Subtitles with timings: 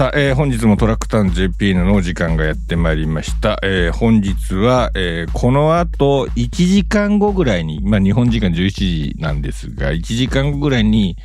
[0.00, 3.60] さあ、えー、本日もトラックタウン JP のお時間がやってまいりました。
[3.62, 11.18] えー、本日は、えー、この後1時間後ぐらいに、まあ日本時間11時なんですが、1時間後ぐらいに、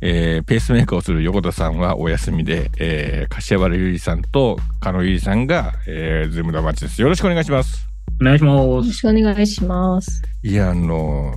[0.00, 7.02] えー、ペースメーカーをする横田さんはお休みで、えー、柏原ゆりさんと加野ゆりさんが、えー、ズームダマッチです。
[7.02, 7.84] よろしくお願いします。
[8.20, 8.64] お願いします。
[8.64, 10.22] よろしくお願いします。
[10.44, 11.34] いや、あの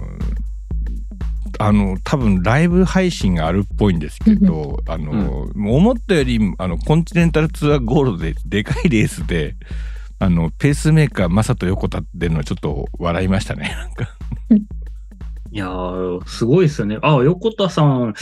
[1.60, 9.56] あの、多分ライブ配信があるっぽいんですけど、あの、思ったより、あの、コンチネンタルツアーゴールドで、でかいレースで、
[10.20, 14.10] あの、ペースメーカー、マサと横田っていうのはちょっと笑いましたね、 なんか。
[15.52, 16.98] いやー、すごいですよね。
[17.02, 18.14] あ、横田さん、うん。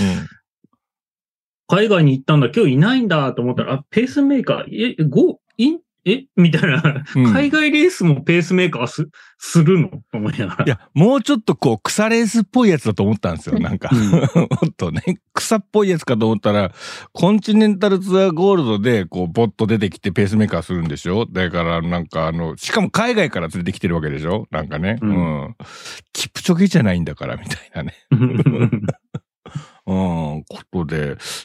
[1.67, 6.23] 海外に行ったんだ、今日いないんだと思ったら、あ、ペースメーカー、え、ご、いえ？
[6.35, 9.89] みたいな、うん海外レースもペースメーカーす、するの？
[10.11, 10.65] と思いながら。
[10.65, 13.89] いや、もうちょっとこう、草レースっぽいやつだと思ったんですよ、なんか。
[13.91, 14.17] うんも
[14.67, 15.01] っとね、
[15.33, 16.71] 草っぽいやつかと思ったら、
[17.13, 21.25] コンチネンタルツアーゴールドで、こう、ボッと出てきてペースメーカーするんでしょ？
[21.25, 24.47] だから、なんかあの、しかも海外から連れてきてるわけでしょ？
[24.51, 24.97] なんかね。
[25.01, 25.05] う。
[25.05, 25.55] うんん
[26.13, 27.93] キプチョゲじゃないんだから、みたいなね。
[29.87, 30.20] うん、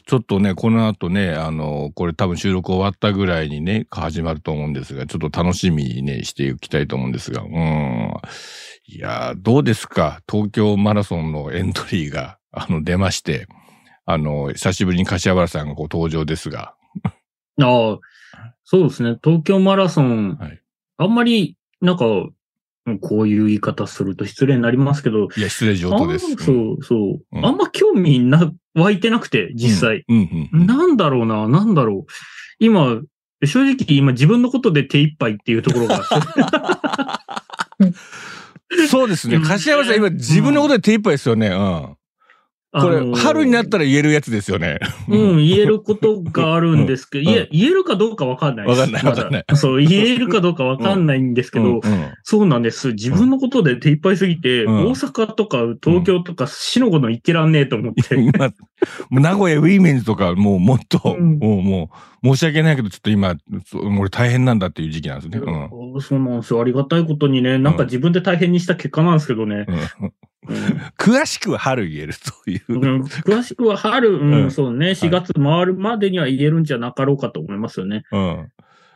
[0.05, 8.13] ちょっとね、この後ね、あの、これ多分収録終わったぐらいにね、始まると思うんですが、ちょっと楽しみにね、していきたいと思うんですが、うん。
[8.85, 10.21] いやー、どうですか？
[10.29, 13.47] 東京マラソンのエントリーが、あの、出まして、
[14.05, 16.75] あの、久しぶりに柏原さんがこう登場ですが、
[17.59, 17.99] ああ、
[18.63, 19.17] そうですね。
[19.23, 20.61] 東京マラソン、はい
[20.99, 22.33] あんまり、なんか、うん
[23.01, 26.35] こういう言い方すると失礼になりますけど、いや、失礼上等です。
[26.35, 30.05] そう、そう、うんあんま興味な、湧いてなくて、実際。
[30.07, 30.49] うん。
[30.53, 30.65] うん、うん。
[30.65, 32.11] なんだろうな、なんだろう。
[32.59, 33.01] 今、
[33.45, 36.03] 正直今自分のことで手一杯っていうところが、
[38.89, 39.35] そうですね。
[39.35, 41.47] うん柏原さん今自分のことで手一杯ですよね。
[41.49, 41.96] うん。
[42.71, 44.79] これ、あのー春になったら言えるやつですよね。
[45.07, 48.79] うん、 言えることがあるんですけど、うんいえ言えるかどうかわかんないです。
[48.79, 51.81] わかんないわかんない そう、言えるかどうかわかんないんですけど、うんうん
[52.23, 52.89] そうなんです。
[52.89, 58.15] 自分のことで手一杯すぎて、うん大阪とか東京とか死のこと言ってらんねえと思って。
[58.19, 58.51] 今、
[59.11, 61.91] 名古屋ウィーメンズとか、もうもっと、うんもう、も
[62.23, 63.35] う、申し訳ないけど、ちょっと今、
[63.99, 65.39] 俺大変なんだっていう時期なんですね。
[65.39, 66.01] うん。
[66.01, 66.61] そうなんですよ。
[66.61, 69.65] ありがたいことにね、なんか自分で大変にした結果なんですけどね。
[70.97, 72.63] 詳しくは春言えるという。
[72.67, 78.03] うん詳しくは春、うんうんそうね、4月回るまでには言えるんじゃなかろうかと思いますよね。
[78.11, 78.47] うん。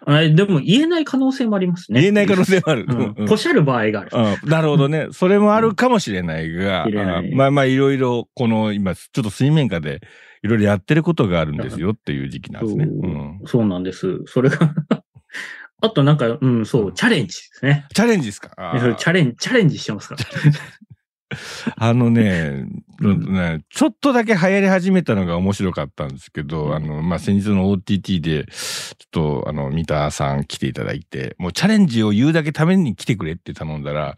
[0.04, 2.02] あでも言えない可能性もありますね。
[2.02, 2.86] 言えない可能性もある。
[2.88, 4.10] うんうんポシャる場合がある。
[4.14, 5.08] うんなるほどね。
[5.12, 10.02] それもあるかもしれないが、うんまあまあいろいろ、この今、ちょっと水面下で
[10.44, 12.86] いろいろやってることがあるんですよっていう時期なんですね。
[12.86, 13.40] そううん。
[13.46, 14.22] そうなんです。
[14.26, 14.74] それが
[15.84, 17.86] あとなんか、うん、そう、チャレンジですね。
[17.94, 18.50] チャレンジですか？
[18.98, 20.22] チャレンジ、チャレンジしてますから。
[21.78, 22.66] あのね、
[23.00, 28.52] ねちょっとだけ流行り始めたのが面白かったんですけど、あの、まあ、先日の OTT で、ちょ
[29.06, 34.18] っと、あの、三田さん来ていただいて、もうチャレンジを言うだけために来てくれって頼んだら、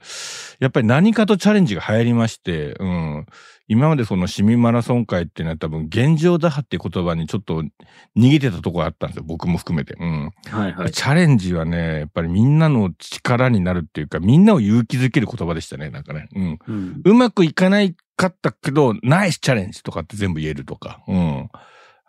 [0.59, 3.25] やっぱり何かとチャレンジが流行りまして、うん。
[3.67, 7.63] 今までその市民マラソン会っていうのは多分現状打破っていう言葉にちょっと
[8.17, 9.23] 逃げてたところあったんですよ。
[9.25, 9.95] 僕も含めて。
[9.99, 10.31] うん。
[10.49, 10.91] はいはい。
[10.91, 15.89] チャレンジはね、やっぱりみんなの力になるっていうか、みんなを勇気づける言葉でしたね。
[15.89, 16.27] なんかね。
[16.35, 16.59] うん。
[16.67, 21.01] うんうまくいかないかったけど、ナイスチャレンジとかって全部言えるとか。
[21.07, 21.49] うん。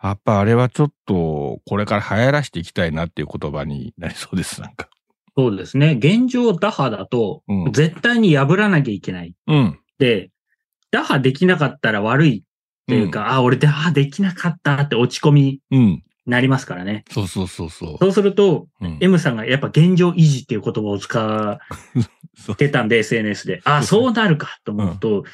[0.03, 4.89] やっぱあれはちょっと、これから流行らしていきたいなっていう言葉になりそうです、なんか。
[5.37, 5.97] そうですね。
[5.99, 9.33] 現状打破だと、うん絶対に破らなきゃいけない。
[9.47, 9.79] うん。
[9.97, 10.29] で、
[10.95, 12.41] 打破できなかったら悪いっ
[12.87, 16.03] ていうか、あ、俺打破できなかったって落ち込みにうん。
[16.25, 17.03] なりますからね。
[17.11, 17.97] そうそうそうそう。
[17.99, 21.59] そうすると、うん、M さんがやっぱ現状維持っていう言葉を使
[22.51, 23.61] ってたんで、SNS で。
[23.65, 25.25] あ、そうそうなるかと思うと、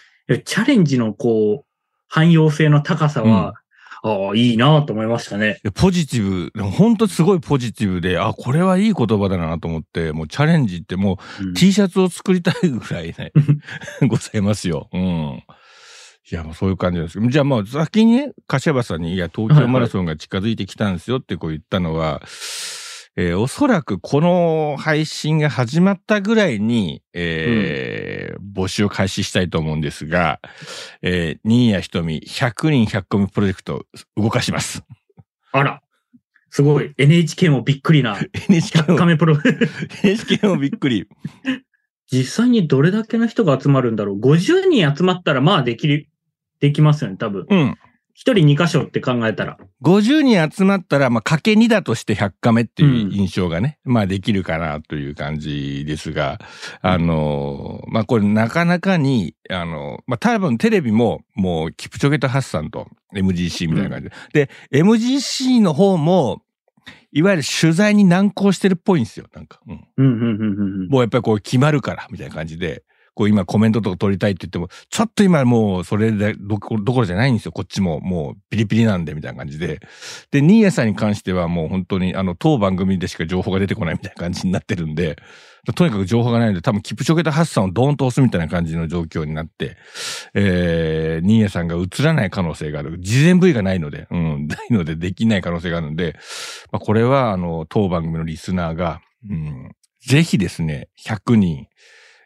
[0.43, 1.65] チャレンジのこう、
[2.09, 3.53] 汎用性の高さは、
[4.03, 5.59] ああ、いいなと思いましたね。
[5.75, 13.31] ポジティブ、本当すごいポジティブで、あ、これはいい言葉だなと思って、もうチャレンジってもううん T シャツを作りたいぐらいね、
[14.07, 14.89] ございますよ。
[14.91, 15.43] うん。
[16.31, 17.19] いや、もうそういう感じです。
[17.19, 22.21] じゃあもう先にね、柏原さんに、いや、東京マラソンが近づいてきたんですよってこう言ったのは、
[23.17, 30.39] えーおそらくこの配信が始まったぐらいに、えー募集を開始したいと思うんですが、
[31.01, 33.85] えー、新谷瞳100人100コミプロジェクト
[34.17, 34.83] 動かします。
[35.51, 35.81] あら。
[36.49, 36.93] すごい。
[36.97, 38.19] NHK もびっくりな。
[38.49, 39.37] NHK 100カプロ。
[40.03, 41.07] NHK もびっくり。
[42.11, 44.19] 実際にどれだけの人が集まるんだろう。
[44.19, 46.09] 50人集まったらまあできる、
[46.59, 47.45] できますよね、多分。
[47.49, 47.77] うん。
[48.21, 49.57] 一人2箇所って考えたら。
[49.81, 56.37] 50人集まったら、まあ、かけ2だとして100カメっていう印象がね、まあ、できるかなという感じですが、
[56.83, 64.49] あの、まあ、これなかなかに、あの、まあ、多分テレビも、もう、キプチョゲとハッサンと MGC みたいな感じで。
[64.69, 66.43] で、MGC の方も、
[67.11, 69.25] いわゆる取材に難航してるっぽいんですよ。
[69.33, 69.59] なんか。
[69.67, 69.87] うん。
[69.97, 70.87] うん、うん、うん、うん。
[70.89, 72.83] もうやっぱりこう決まるから、みたいな感じで。
[73.13, 77.51] こう今コメントとか取りたいって言っても、ちょっと今もうそれでどころじゃないんですよ。
[77.51, 79.79] こっちももうピリピリなんで、みたいな感じで。
[80.31, 85.17] で、ニーヤさんに関してはもう本当にあの当番組でしか情報が出てこないみたいな感じになってるんで、
[85.75, 89.77] とにかく情報がないので、多分キプチョゲとハッサンをドーンと押すみたいな感じの状況になって、
[90.33, 92.97] えー、ニーヤさんが映らない可能性がある。
[92.99, 96.15] 事前 V がないので、うん、ないのでできない可能性があるので、
[96.71, 99.71] まあ、これはあの当番組のリスナーが、うん、
[100.03, 101.67] ぜひですね、100人、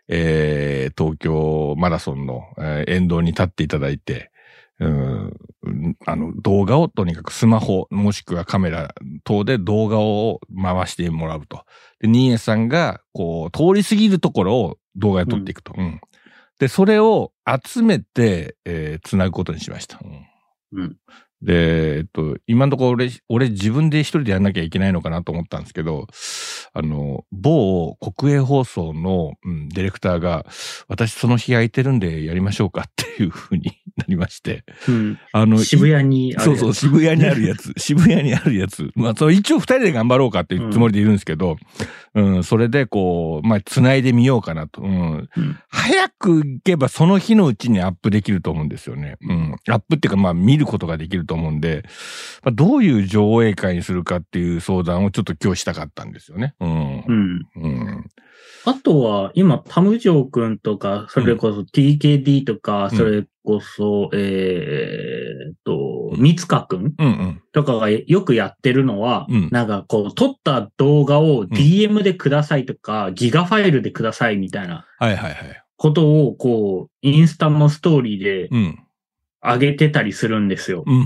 [0.08, 4.32] えー、東京マラソンの、えー沿道に立っていただいて、
[4.80, 5.34] うん、
[6.06, 8.94] あの、動画をとにかくスマホ、もしくはカメラ
[9.24, 11.64] 等で動画を回してもらうと。
[12.00, 15.74] で、ニーエさんが、こう、通り過ぎるところを動画で撮っていくと。
[15.78, 16.02] うん。
[16.60, 17.32] で、それを
[17.64, 20.00] 集めて、えー、繋ぐことにしました。
[20.04, 20.82] うん。
[20.82, 20.98] うん
[21.42, 26.08] で、えっと、今のところ俺、俺自分で一人でやんなきゃいけないのかなと思ったんですけど、
[26.74, 30.46] あの、某国営放送の、うん、ディレクターが、
[30.88, 35.20] 私その日空いてるんでやりましょうかっていうふうに なりまして、うん。
[35.32, 37.74] あの、渋谷にあるやつそうそう、渋谷にあるやつ。
[37.78, 38.92] 渋谷にあるやつ。
[38.96, 41.58] まあ、その一応二人で頑張ろうかっていうつもりでいるんですけど、うん、
[42.44, 44.82] それでこう、まあ、繋いでみようかなと。
[44.82, 45.30] うん。
[45.36, 49.18] うん早く行けばその日のうちにアップできると思うんですよね。
[49.22, 49.56] うん。
[49.70, 51.84] アップっていうか、まあ、見ることができると思うんで、
[52.44, 56.56] まあ、どういう上映会にするかっていう相談をちょっと今日したかったんですよね。
[56.60, 57.14] うんう。
[57.14, 57.48] ん。
[57.56, 58.06] うん。
[58.66, 67.42] あとは、今、タムジョー君とか、それこそ TKD とか、うんそれこそ、えーっと、三塚君うんうん。
[67.54, 75.64] とかがよくやってるのは、うんなんかこう、撮った動画を DM でくださいとか、ギガファイルでくださいみたいなはいはいはい。
[75.78, 78.80] ことを、こう、インスタのストーリーでうん。
[79.48, 80.84] 上げてたりするんですよ。
[80.88, 81.06] うん、うん、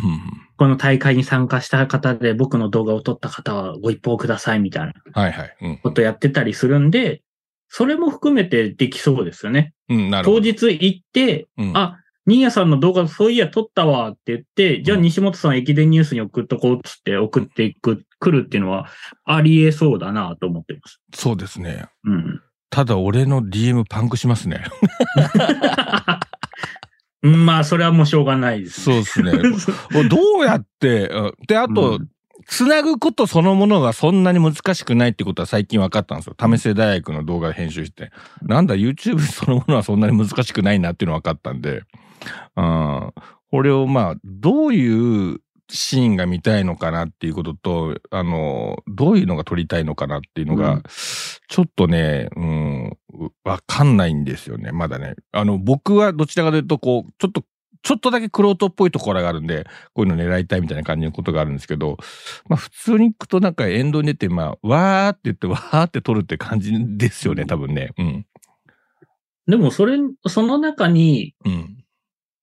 [0.55, 5.21] この大会に参加した方で僕の動画を撮った方はご一報くださいみたいなうん。
[5.21, 5.57] はいはい。
[5.61, 5.77] うん。
[5.79, 7.21] ことやってたりするんで、
[7.67, 9.73] それも含めてできそうですよね。
[9.89, 10.37] うん、なるほど。
[10.39, 18.87] 当日行って、うん、あ、ニーヤさんの動画そういや撮ったわって言って、じゃあうん西本さん駅伝ニュースに送っとこうっつって送っていく、来るっていうのは
[19.25, 21.01] ありえそうだなと思ってます。
[21.13, 21.85] そうですね。
[22.03, 22.41] うん。
[22.69, 24.63] ただ俺の DM パンクしますね。
[27.21, 28.81] うんまあ、それはもうしょうがないです。
[28.81, 29.31] そうですね。
[30.09, 32.09] どうやって、うんで、あと、うん
[32.49, 36.35] つなぐことそのものがそんなに難しくないってことは最近分かったんですよ。
[36.35, 38.11] 為末大学の動画編集して。
[38.41, 41.83] なんだ、YouTube そのものはそんなに難しくないなっていうの分かったんで、
[42.55, 43.13] うん、
[43.51, 50.83] これをまあ、どういうシーンが見たいのかなっていうことと、あの、どういうのが撮りたいのかなっていうのが、うん
[51.49, 52.97] ちょっとね、うん、
[53.43, 55.15] わかんないんですよね、まだね。
[55.31, 57.43] あの、僕はどちらかというと、こう、ちょっと、
[57.81, 61.97] ちょっとだけクロートっぽいところがあるんで、こういうの狙いたいみたいな感じのことがあるんですけど、
[62.47, 67.93] まあ普通に行くとなんか沿道に出て、まあ、わーって言って、わーって撮るって感じですよね、多分ね。
[67.97, 68.25] うん。
[69.47, 71.78] でも、それ、その中にうん。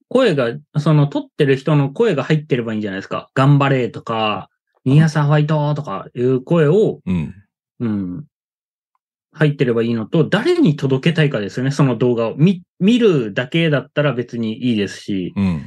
[0.09, 3.29] 声が、その撮ってる人の声が入ってればいいんじゃないですか。
[3.35, 4.49] 頑張れとか、
[4.85, 7.35] ニーヤさんファイトとかいう声を、うん。
[7.81, 8.25] うん。
[9.33, 12.37] 入ってればいいのと、誰に届けたいかですよね、その動画を。
[12.37, 15.63] 見、見るだけだったら別にいいですし、うん。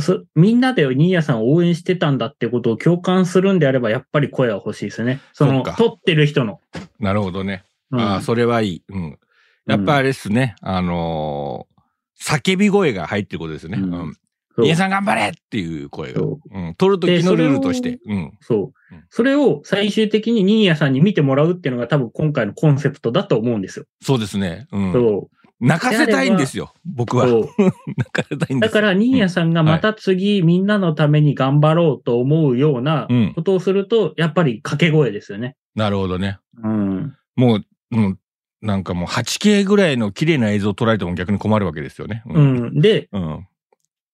[0.00, 5.20] そみんなでニーヤさんを応援してたんだってことを共感するんであれば、やっぱり声は欲しいですね。
[5.32, 6.60] その、そ撮ってる人の。
[6.98, 7.64] なるほどね。
[7.90, 8.82] うんああ、それはいい。
[8.88, 9.18] うん。
[9.66, 11.77] やっぱあれですね、あのー
[12.20, 13.78] 叫び声が入ってることですね。
[13.78, 14.16] ううん
[14.60, 16.20] 皆さん頑張れっていう声が。
[16.20, 16.74] そうん。
[16.74, 18.00] 撮るときのルールとして。
[18.06, 18.32] うん。
[18.40, 19.04] そううん。
[19.08, 23.84] それを最終的にニーヤさんに見てもらうっていうのが多分今回のコンセプトだと思うんですよ。
[24.02, 24.66] そうですね。
[24.72, 24.92] うん。
[24.92, 26.72] そ泣かせたいんですよ。
[26.84, 27.20] 僕う。
[27.20, 27.26] は。
[27.96, 35.56] 泣かせたいんですだから、ニーヤさんがまた次、みんなのために頑張ろうと思うようなうんことをすると、やっぱり掛け声ですよね。
[35.74, 36.38] なるほどね。
[36.62, 37.16] うん。
[37.34, 38.18] もう、うん。
[38.60, 42.22] なんかもう 8K ぐらいの綺麗な映像を撮られても逆に困るわけですよね。
[42.26, 42.40] う。
[42.40, 42.80] ん。
[42.80, 43.46] で、うん。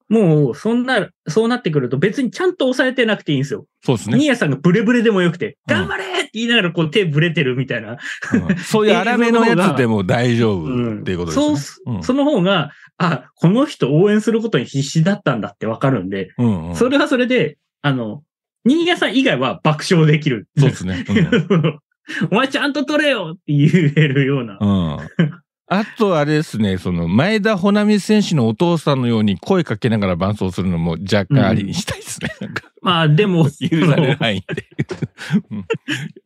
[0.08, 3.66] もう、そんな、そうなってくると別にちゃんと抑えてなくていいんですよ。
[3.82, 4.18] そうですね。
[4.18, 7.92] ニーヤさんがブレブレでもよくて、うん頑張れって言いながらこう手ブレてるみたいな。
[7.92, 11.56] うんそういう荒めのやつでも大丈夫っていうことですね。
[11.86, 18.22] そうその方が、あ、この人応援することに必死だったんだってわかるんで、うんうんそれはそれで、あの、
[18.66, 20.48] ニーヤさん以外は爆笑できる。
[20.58, 21.04] そうですね。
[21.08, 21.80] うん
[22.30, 24.58] お前ちゃんと取れよって言えるような。
[24.60, 25.44] うん。
[25.66, 32.28] あとあれですね、その前田穂波選手のお父さんのように声かけながら伴奏するのも若干ありにしたいですね。
[32.40, 33.50] なんかまあでも、許
[33.86, 34.66] される範囲で。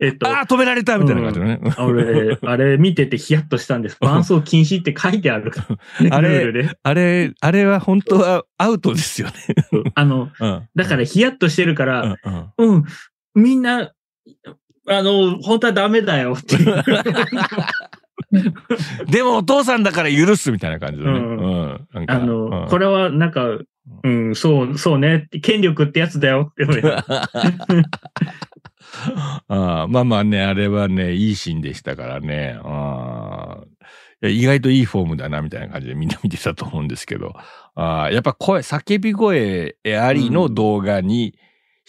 [0.00, 1.60] えっと、ああ、止められたみたいな感じのね。
[1.78, 3.96] 俺、あれ見ててヒヤッとしたんです。
[4.00, 5.64] 伴奏禁止って書いてあるか
[6.00, 6.16] ら。
[6.16, 9.34] あれあれ、あれは本当はアウトですよね。
[9.94, 10.68] あの、うん。
[10.74, 12.84] だからヒヤッとしてるから、うんうんうん、
[13.36, 13.92] みんな、
[14.88, 16.82] あの、本当はダメだよっていう。
[19.10, 21.18] でもお父さんだから許すみたいな感じだね。
[21.18, 21.88] ううんん。
[21.92, 23.58] なんかあの、うんこれはなんか、
[24.02, 26.88] うん、そう、そうね権力ってやつだよって言われて。
[29.48, 32.58] ああまあまあね、あれはね、いいシーンでしたからね。
[32.62, 33.58] あ
[34.22, 37.34] 意外といいフォームだな、みたいな感じでみんな見てたと思うんですけど。
[37.74, 41.38] ああやっぱ声、叫び声ありの動画に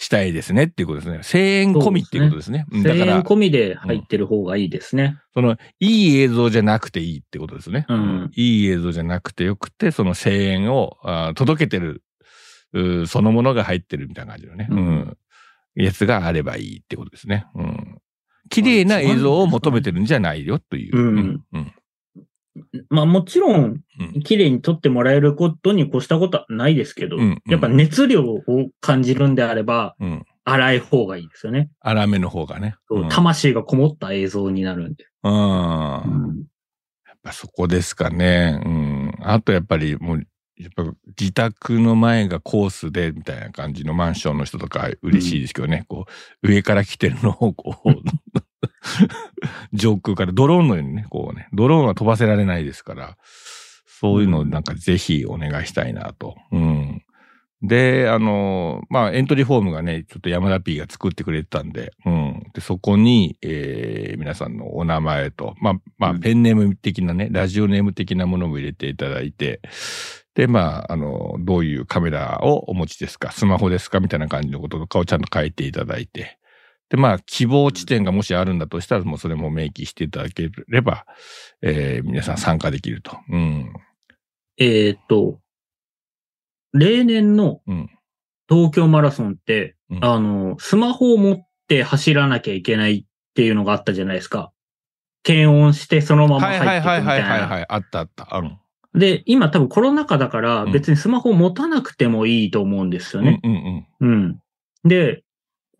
[0.01, 1.19] したいですねっていうことですね。
[1.29, 2.65] 声援込みっていうことですね。
[2.71, 5.17] うんだ声から、援込みで入ってる方がいいですね。
[5.33, 7.85] その、いい映像じゃなくていいってことですね。
[7.89, 12.01] うんいい映像じゃなくてよくて、その声援をあー届けてる、
[13.07, 14.67] そのものが入ってるみたいな感じのね。
[14.71, 15.17] ううんん。
[15.75, 17.45] やつがあればいいってことですね。
[17.55, 17.97] うん。
[18.49, 20.97] 綺麗な映像を求めてるんじゃないよという。
[20.97, 21.73] うんうん。
[22.89, 23.81] まあもちろん、
[24.15, 24.21] うん。
[24.21, 28.41] 綺麗に撮ってもらえることに越したことはないですけど、うんうんやっぱ熱量を
[28.81, 30.25] 感じるんであれば、うん。
[30.45, 31.69] 荒い方がいいですよね。
[31.79, 32.75] 粗めの方がね。
[32.89, 33.09] うん。
[33.09, 35.05] 魂がこもった映像になるんで。
[35.23, 35.31] うん。
[35.31, 38.59] やっぱそこですかね。
[38.65, 39.15] うん。
[39.21, 40.23] あとやっぱりもう、
[40.57, 40.83] やっぱ
[41.17, 45.85] 自宅の前がコースでみたいな感じのマンションの人とか嬉しいですけどね。
[45.87, 46.05] こ
[46.43, 47.89] う、上から来てるのをこう、
[49.73, 53.17] 上空からドローンのようにね、こうね、ドローンは飛ばせられないですから、
[53.85, 56.35] そういうのをなんかぜひお願いしたいなと。
[56.51, 57.03] うん。
[57.61, 62.43] で、あの、まあ、エントリーフォームがね、ちょっと山田 P が作ってくれてたんで、うん。
[62.53, 69.59] で、そこに、えー、皆さんのお名前と、まあ、まあ、うんペンネーム的なね、ラジオネーム的なものも入れていただいて、
[70.35, 76.38] で、まあ、あの、どういうカメラをお持ちですか、スマホですかみたいな感じのこととかをちゃんと書いていただいて、
[76.89, 81.05] で、まあ、希望地点がもしあるんだとしたら、もうそれも明記していただければ、
[81.61, 83.17] えー、皆さん参加できると。
[83.29, 83.73] うん。
[84.57, 85.39] えーっと、
[86.73, 87.89] 例年のうん。
[88.49, 93.05] 東京マラソンって、うんあの、スマホを持って走らなきゃいけないっ
[93.35, 94.51] ていうのがあったじゃないですか。
[95.21, 97.33] 検温してそのままはい入ってくみはいいはいたな。
[97.33, 97.65] はいいはいはい。
[97.69, 98.27] あったあった。
[98.37, 98.99] うん。
[98.99, 103.39] で、今多分コロナ禍だからうん別にスマホ持たなくてもいいと思うんですよね。
[103.43, 104.39] うんうんうん。
[104.83, 105.23] で、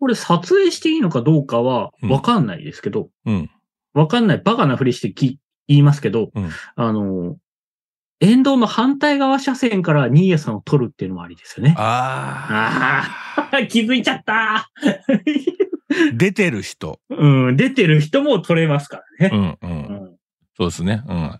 [0.00, 3.34] これ撮影していいのかどうかはわかんないですけど、うん。
[3.34, 3.50] うん。
[3.92, 5.38] わかんないバカなふりしてき
[5.68, 7.36] 言いますけど、うんあの、
[8.20, 11.74] 沿道の反対側車線からニーヤさんを撮るっていうのもありですよね。
[11.78, 13.06] あ
[13.52, 14.70] あ気づいちゃったあ。
[16.14, 17.00] 出てる人。
[17.10, 19.58] うん、出てる人も撮れますからね。
[19.62, 19.72] うんう。
[19.72, 20.10] うんん
[20.56, 21.02] そうですね。
[21.08, 21.16] うん。
[21.16, 21.38] や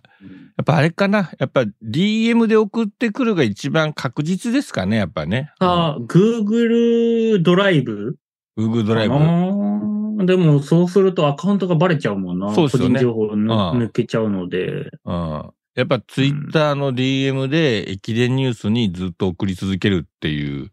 [0.62, 1.31] っぱあれかな。
[1.38, 4.97] やっぱ DM で送ってくるが一番確実ですかね。
[4.97, 5.52] やっぱね。
[5.59, 8.17] あ、Google ドライブうん
[8.57, 10.26] Google ドライブ。
[10.26, 12.54] でも、そうするとアカウントがバレちゃうもんな。
[12.54, 14.90] そうですよね個人情報抜けちゃうので。
[15.04, 15.50] うん。
[15.76, 20.69] やっぱツイッターの DM で駅伝ニュースにずっと送り続けるっていう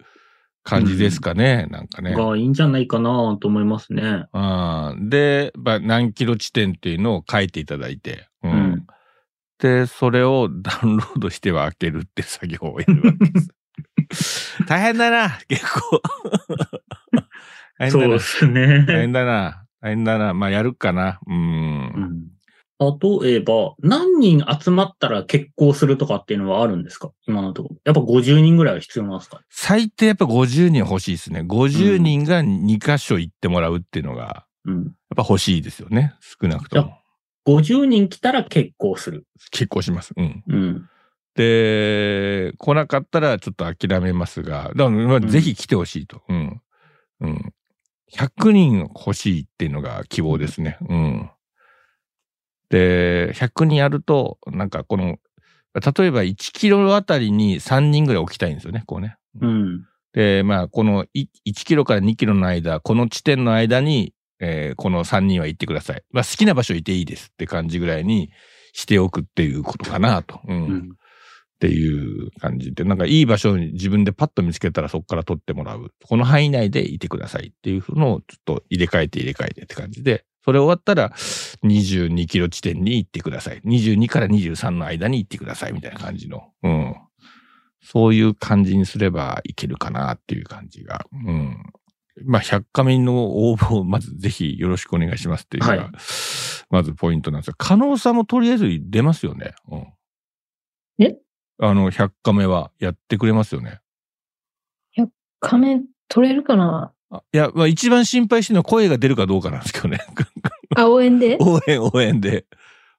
[0.64, 1.68] 感じですかね。
[1.70, 2.14] なんかね。
[2.14, 4.26] がいいんじゃないかなと思いますね。
[4.34, 5.10] うん。
[5.10, 8.28] で、まあ、何キロ地点っていうのを書いていただいて。
[8.44, 8.52] うん。
[8.52, 8.88] うん
[9.60, 13.40] で、それを ダウンロードしては開けるって作業をやるわけで
[14.16, 14.64] す。
[14.68, 16.02] 大変だな、結構。
[17.80, 18.20] 大変だなそうで。
[18.20, 18.86] すね。
[18.88, 19.66] 大変だな。
[19.82, 20.34] 大変だな。
[20.34, 21.20] まあ、やるかな。
[21.28, 21.34] う。
[21.34, 22.28] うんん
[22.80, 27.12] 例えば、何人集まったら結婚するとかっていうのはあるんですか？
[27.28, 27.78] 今のところ。
[27.86, 29.42] やっぱ50人ぐらいは必要なんですか？
[29.50, 31.40] 最低やっぱ50人欲しいですね。
[31.42, 34.82] 50人が2箇所行ってもらうっていうのが、やうん。
[34.84, 36.14] っぱ欲しいですよね。
[36.22, 37.00] 少なくとじも。
[37.48, 39.26] 50人来たら結婚する。
[39.50, 40.14] 結構します。
[40.16, 40.44] うん。
[40.48, 40.90] うん。
[41.34, 46.22] で、来なかったらちょっと諦めますが、だからぜひ来てほしいと。
[46.30, 46.62] うん。
[47.22, 47.54] うん。
[48.14, 50.78] 100人欲しいっていうのが希望ですね。
[50.88, 51.30] うん。
[52.70, 55.18] で、100人やると、なんかこの、
[55.74, 59.18] 例えば1キロあたりに3人ぐらい置きたいんですよね、こうね。
[59.42, 59.86] うん。
[60.14, 66.04] で、まあ、このい1キロから2キロの間、この地点の間に、えーこの3人は行ってください。
[66.12, 68.32] まあ、好きな場所いていいですって感じぐらいに
[68.74, 70.40] しておくっていうことかなと。
[70.48, 70.98] うんうん。
[71.58, 75.92] っていう感じで、なんかいい場所に自分でパッと見つけたらそこから取ってもらう。
[76.06, 81.10] この範囲内でいてくださいっていうのをちょっと入れ替えて入れ替えてって感じで、それ終わったら
[81.66, 83.62] 22キロ地点に行ってください。
[83.66, 86.44] 22から23の間に行ってくださいみたいな感じの。
[86.62, 86.96] うん。
[87.82, 91.06] そういう感じにすればいけるかなっていう感じが。
[91.12, 91.58] うん。
[92.26, 95.92] まあ、100カメの応募をまずぜひよろしくお願いしますっていうのが、はい
[96.70, 99.54] まずポイントなんですが、可能さもとりあえず出ますよね。
[99.72, 99.86] うん。
[101.00, 101.16] え？
[101.60, 103.80] あの、100カメはやってくれますよね。
[105.40, 106.92] 仮面取れるかな？
[107.12, 110.00] あいや、まあ一番心配してるのは声が出るかどうかなんですけどね。
[110.76, 111.38] あ、応援で？
[111.40, 112.48] 応援、応援で。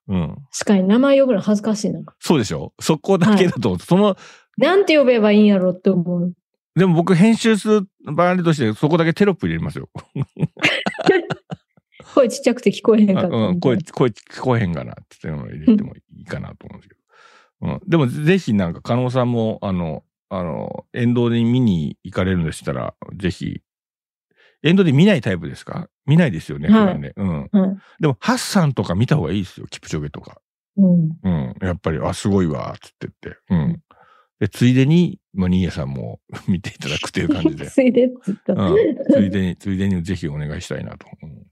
[0.06, 0.36] うん。
[0.52, 2.00] 確かに名前呼ぶの恥ずかしいな。
[2.20, 2.72] そうでしょ？
[2.80, 4.16] そこだけだと思う、その、
[4.56, 6.32] なんて呼べばいいんやろって思う。
[6.76, 9.88] でも僕編集する場合としてそこだけテロップ入れますよ。
[12.14, 13.36] 声ちっちゃくて聞こえへんかった。
[13.36, 16.97] うん、声、声聞こえへんかなっていうのを入れてもいいかなと思うんですけど。
[17.60, 17.80] うん。
[17.86, 23.62] でも、ぜひなんか、加納さんも、あの、あの、沿道に見に行かれるんでしたら、ぜひ、
[24.62, 25.88] 沿道で見ないタイプですか？
[26.06, 27.12] 見ないですよね、はい普段ね。
[27.16, 27.48] うん。
[27.52, 27.76] はい。
[28.00, 30.40] でも、ハッサンとか見た方がいいですよ、キプチョゲとか。
[30.76, 31.10] うん。
[31.22, 31.54] うん。
[31.60, 33.40] やっぱり、あ、すごいわ、つって言って。
[33.50, 33.82] うん。
[34.40, 37.66] で、ついでに、まあ、ニーヤさんも 見ていただくっていう感じで。
[37.70, 38.52] ついでっつった。
[38.54, 38.76] うん。
[39.10, 41.06] ついでに、ついでにぜひお願いしたいなと。
[41.22, 41.44] うんあ、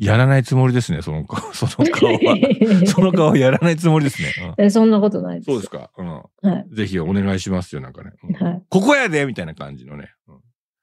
[0.00, 2.36] やらないつもりですね、その顔、 その顔は。
[2.86, 4.32] その顔やらないつもりですね。
[4.58, 5.46] うんえそんなことないです。
[5.46, 5.90] そうですか。
[5.96, 6.06] うん。
[6.08, 6.24] は
[6.60, 6.74] い。
[6.74, 8.12] ぜひお願いしますよ、なんかね。
[8.24, 10.10] うんはここやでみたいな感じのね。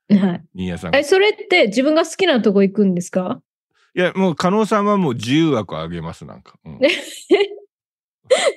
[0.10, 0.20] うんい。
[0.20, 0.44] はい。
[0.54, 1.00] ニーヤさんが。
[1.00, 3.42] え、いそれって自分が好きなとこ行くんですか？
[3.96, 6.54] や、もう、加納さんはもう自由枠あげます、なんか。
[6.64, 6.80] うん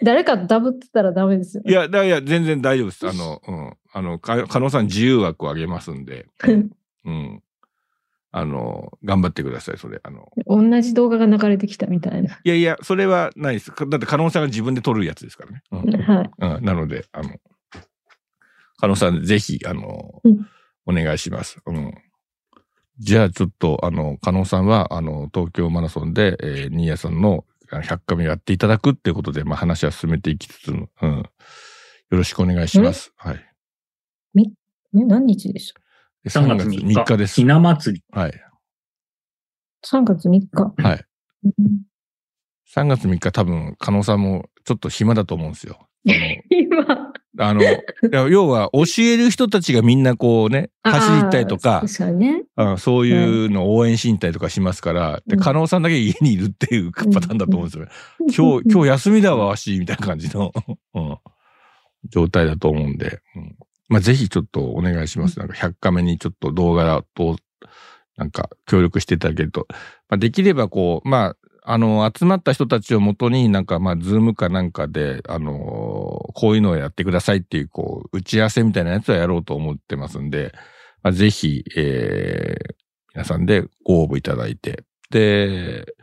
[0.02, 1.62] 誰かとダブってたらダメですよ。
[1.64, 3.08] いや、だいや、全然大丈夫です。
[3.08, 3.76] あの、うん。
[3.92, 6.26] あの、か加納さん自由枠をあげますんで。
[7.04, 7.42] うん。
[8.32, 10.00] あの、頑張ってください、それ。
[10.02, 12.38] あの、同じ動画が流れてきたみたいな。
[12.44, 13.72] いやいや、それはないです。
[13.88, 15.62] だって、加納さんが自分で撮るやつですからね。
[15.72, 16.02] うん。
[16.02, 16.30] はい。
[16.38, 17.30] うん、なので、あの、
[18.78, 20.46] 加納さん、ぜひ、あの、うん
[20.86, 21.58] お願いします。
[21.66, 21.94] うん。
[22.98, 30.88] じゃあ、ちょっと、あの、加納さんは、あの、東京マラソンで、えー、新谷さんのあの100回目やっていただくっていうことで、まあ、話は進めていきつつ、うん。
[31.18, 31.24] よ
[32.10, 33.12] ろしくお願いします。
[33.16, 33.46] はい。
[34.34, 34.50] ね、
[34.92, 35.79] 何日でした？
[35.79, 35.79] で
[36.26, 36.86] 3月3日。
[36.94, 37.44] 3日ですひ。
[37.44, 38.04] な祭り。
[38.12, 38.32] はい。
[39.84, 40.74] ?3 月3日。
[40.76, 41.04] はい。
[41.44, 41.90] うん
[42.72, 45.88] 3月3日多分、加納さんもちょっと暇だと思うんですよ。
[46.04, 47.12] 今。
[47.38, 47.62] あの、
[48.28, 52.44] 要は教える人たちがみんなこうね、走り行ったりとかあー、確かにね。
[52.56, 57.90] あそういうのを応援しに行ったりとかしますから、で、うん加納さんだけ家にいるっていうパターンだと思うんですよね。
[58.36, 60.52] 今日、今日休みだわ、わし、みたいな感じの、
[60.94, 61.18] うん、
[62.08, 63.56] 状態だと思うんで、うん、
[63.90, 65.38] まあ、ぜひちょっとお願いします。
[65.38, 67.36] なんか100カメにちょっと動画と、
[68.16, 69.66] なんか協力していただけると。
[70.08, 75.52] まあ、できればこう、まあ、あの、集まった人たちをもとになんか、まあ、ズームかなんかで、あの、
[76.34, 80.52] こういうのをやってくださいっていう、こう、打ち合わせみたいなやつはやろうと思ってますんで、
[81.02, 82.74] まあ、ぜひ、えー、
[83.14, 84.84] 皆さんでご応募いただいて。
[85.10, 85.94] で、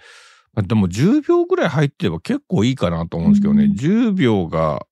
[0.54, 3.66] まあでも10秒ぐらい入ってれば結構いいかなと思うんですけどね。
[3.66, 4.86] うん10秒が、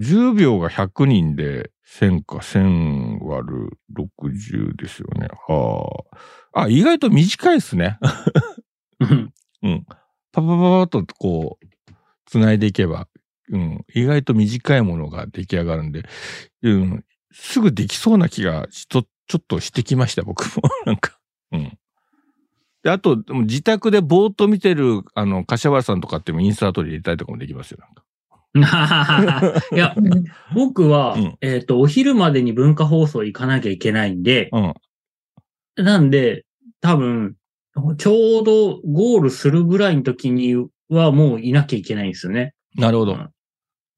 [0.00, 5.28] 10秒が100人で1000か、1000割る60ですよね。
[5.48, 6.04] は
[6.54, 6.62] あ。
[6.62, 7.98] あ、意外と短いですね。
[9.00, 9.84] うん うん。
[10.32, 11.66] パパパパッとこう、
[12.26, 13.08] 繋いでいけば、
[13.50, 13.84] うん。
[13.94, 16.04] 意外と短いものが出来上がるんで、
[16.62, 17.04] うん。
[17.32, 20.62] すぐできそうな気がちょ、ちょっとしてきました、僕も。
[20.86, 21.18] なんか。
[21.52, 21.78] うん。
[22.82, 28.04] で、あと、自宅でぼーっと見てる、あの、柏原さんとかってもインサートで入れたりとかもできますよ、なんか。
[29.72, 34.74] いや、うん僕は、うんえっ、と、お昼までに文化放送行かなきゃいけないんで、うん。
[35.84, 36.44] なんで、
[36.80, 37.36] 多分、
[37.96, 40.54] ちょうどゴールするぐらいの時に
[40.90, 42.52] はもういなきゃいけないんですよね。
[42.76, 43.16] なるほど。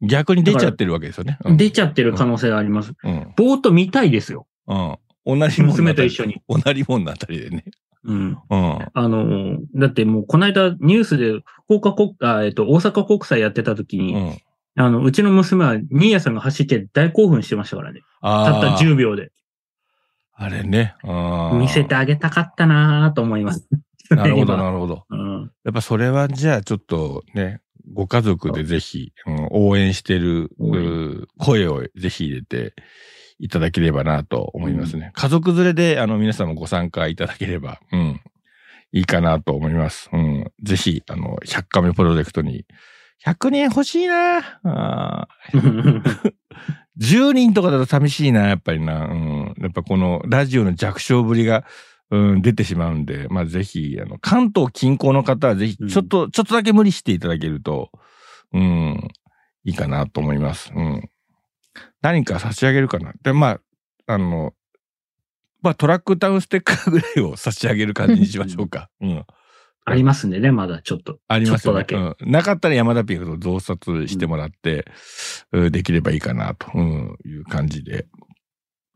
[0.01, 1.39] 逆に出ちゃってるわけですよね。
[1.45, 2.93] うん出ちゃってる可能性があります。
[3.03, 3.33] うん。
[3.37, 4.47] ぼーっと見たいですよ。
[4.69, 4.97] うん。
[5.27, 6.43] 同じもん娘と一緒に。
[6.49, 7.65] 同じもんのあたりでね。
[8.05, 8.39] うん。
[8.51, 8.89] うん。
[8.93, 11.33] あの、だってもうこの間ニュースで
[11.65, 14.39] 福岡国、あえっ、と、大阪国際やってた時に、うん。
[14.77, 18.01] あの、うちの娘は、ニーヤさんが走って大興奮してましたからね。
[18.21, 18.79] あたったあ。
[18.79, 19.31] 10秒で。
[20.35, 20.97] あれね。
[21.55, 23.69] 見せてあげたかったなと思います。
[24.11, 25.05] なるほど、今なるほど。
[25.09, 25.51] うん。
[25.65, 27.61] やっぱそれはじゃあちょっとね、
[27.93, 30.51] ご家族でぜひ、うん応援してる
[31.39, 32.75] 声をぜひ入れて
[33.39, 35.11] いただければなと思いますね。
[35.15, 38.21] 家族連れであの皆さんもご参加いただければ、うん、
[38.95, 40.09] いいかなと思います。
[40.13, 42.65] うん、ぜひ、あの、100カメプロジェクトに、
[43.27, 46.03] 100人欲しいなあー
[47.01, 49.07] 10人とかだと寂しいな、やっぱりな。
[49.07, 49.55] うん。
[49.59, 51.65] やっぱこのラジオの弱小ぶりが、
[52.11, 57.91] うん、出てしまうんで、まあぜひ、あの、関東近郊の方はぜひ、うんちょっと、ちょっとだけ無理していただけると、
[58.53, 59.09] うん、
[59.65, 60.73] いいかなと思います。
[60.73, 61.11] うん。
[62.03, 63.13] 何か差し上げるかな。
[63.23, 63.59] で、ま
[64.07, 64.55] あ、あの、
[65.63, 68.91] まあトラックタウンステッカーぐらいを差し上げる感じにしましょうか。
[69.01, 69.25] うん。
[69.87, 71.19] ありますんでね、まだちょっと。
[71.29, 71.85] ありますよね。
[71.87, 72.31] ちょっうん。
[72.31, 74.87] なかったら山田ピンクと増刷してもらって、
[75.53, 78.07] うんできればいいかなと、うん、いう感じで。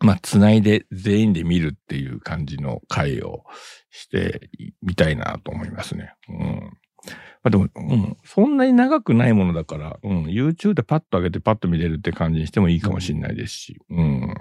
[0.00, 3.44] まあ、つないで全員で見るっていう感じの会を
[3.90, 4.48] して
[4.80, 6.14] みたいなと思いますね。
[6.28, 6.78] うん。
[7.42, 14.34] まあでも、うん、そんなに長くないものだから、うん、YouTube でパッと上げてパッと見れるって感じにしてもいいかもしれないですし、うん。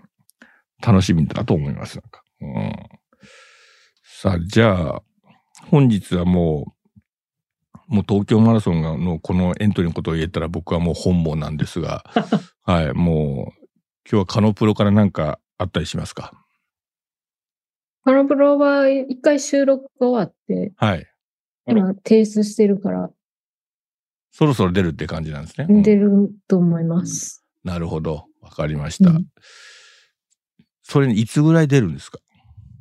[0.86, 1.98] 楽しみだと思います。
[1.98, 2.74] なんかうん。
[4.04, 5.02] さあ、じゃあ、
[5.70, 6.74] 本日はも
[7.90, 12.04] う、もう東京マラソンがのこのエントリーのことを言えたら僕はもう本望なんですが、
[12.64, 13.68] はい、もう、
[14.10, 16.34] 今日はカノプロからなんかあったりしますか？
[18.04, 21.06] パラブラは一回収録が終わって、はい。
[21.68, 23.10] 今提出してるから
[24.32, 25.68] そろそろ出るって感じなんですね。
[25.70, 27.44] うん出ると思います。
[27.64, 28.26] なるほど。
[28.42, 29.10] わかりました。
[29.10, 29.26] うん
[30.84, 32.20] それにいつぐらい出るんですか？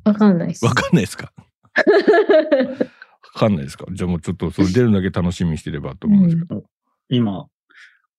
[0.05, 0.63] わかんないです。
[0.65, 1.33] わかんないですか？
[1.75, 3.85] わかんないですか？
[3.91, 6.63] じゃあもうちょっとそれ出るだけ楽しみにしてればと思うんですけど。
[7.09, 7.47] 今、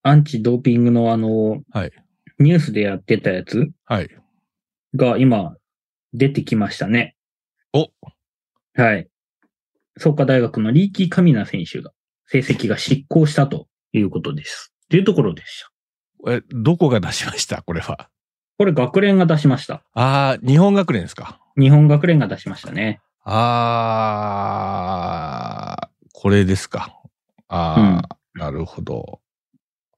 [0.02, 1.92] アンチドーピングのあの、はい
[2.40, 3.70] ニュースでやってたやつ？
[3.87, 4.09] はい。
[4.94, 5.57] が今、
[6.12, 7.16] 出てきましたね。
[7.72, 7.88] お
[8.74, 9.09] はい。
[9.98, 11.92] 創価大学のリーキー・カミナ選手が、
[12.26, 14.72] 成績が失効したということです。
[14.90, 15.64] というところでし
[16.24, 16.32] た。
[16.32, 17.62] え、どこが出しました？
[17.62, 18.08] これは。
[18.58, 19.84] これ学連が出しました。
[19.94, 21.40] ああ、日本学連ですか？
[21.56, 23.00] 日本学連が出しましたね。
[23.24, 23.38] あ
[25.80, 27.00] あ、これですか。
[27.48, 29.20] ああ、なるほど。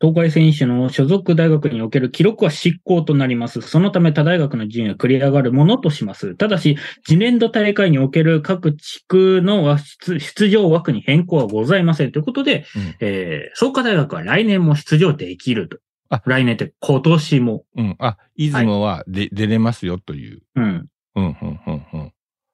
[0.01, 3.61] 東海選手の所属大学における記録は失効となります。
[3.61, 6.35] そのため他大学の順位は繰り上がるものとします。
[6.37, 12.13] ただし、次年度大会における各地区の出出場枠に変更はございません。
[12.13, 15.79] ということで、うんえー、創価大学は来年も出場できると。
[16.09, 17.65] あ来年って今年も。
[17.77, 17.97] うん。
[17.99, 20.41] あ、出雲はで、出れますよという。
[20.57, 20.77] うん。
[20.79, 20.83] っ
[21.17, 22.13] うん、うん、うん、うん。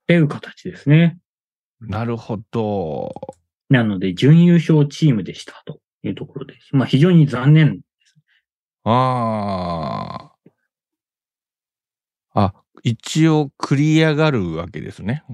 [0.08, 1.16] ていう形ですね。
[1.80, 3.14] なるほど。
[3.68, 6.74] なので、準優勝チームでしたというところです。
[6.76, 7.80] まあ、非常に残念。
[8.84, 10.32] あ
[12.34, 12.40] あ。
[12.40, 15.24] あ、一応繰り上がるわけですね。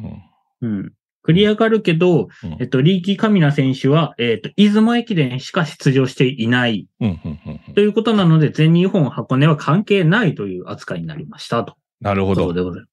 [0.61, 0.69] うん。
[0.69, 0.93] うん。
[1.25, 6.89] 繰り上がるけど、うんえっと、リーキー・カミナ選手は、えっと、出雲駅伝しか出場していない。
[7.75, 11.77] ということなので、全日本箱根は関係ないという扱いになりましたと。
[12.01, 12.55] なるほどそう。
[12.55, 12.85] でござい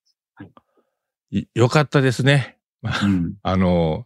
[1.32, 2.58] いよかったですね。
[2.82, 3.06] ます。
[3.06, 3.34] うん。
[3.44, 4.06] あの、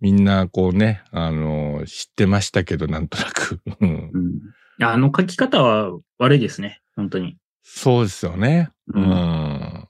[0.00, 3.60] みんなこうね、あの、知ってましたけど、なんとなく。
[3.80, 4.84] うんうん。
[4.84, 6.80] あの書き方は悪いですね。
[6.96, 7.36] 本当に。
[7.62, 8.70] そうですよね。
[8.92, 9.00] う。
[9.00, 9.88] うんん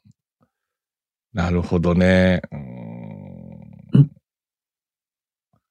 [1.32, 2.42] なるほどね。
[2.52, 4.10] ううんん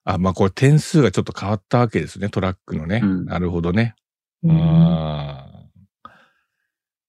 [0.05, 2.99] あ、まあ、これ点数がちょっと変わったわけですね、トラックのね。
[3.03, 3.95] うんなるほどね。
[4.43, 5.53] うん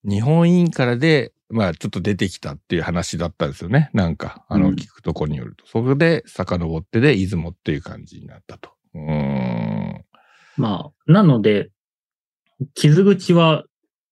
[0.07, 3.91] 日本委員からで、まあちょっと出てきたっていう話だったんですよね。
[3.93, 5.67] なんか、あの、うん聞くとこによると。
[5.67, 8.71] そこで遡ってで、出雲っていう感じになったと。
[8.95, 10.05] うーん。
[10.57, 11.71] まあ、なので、
[12.75, 13.65] 傷口は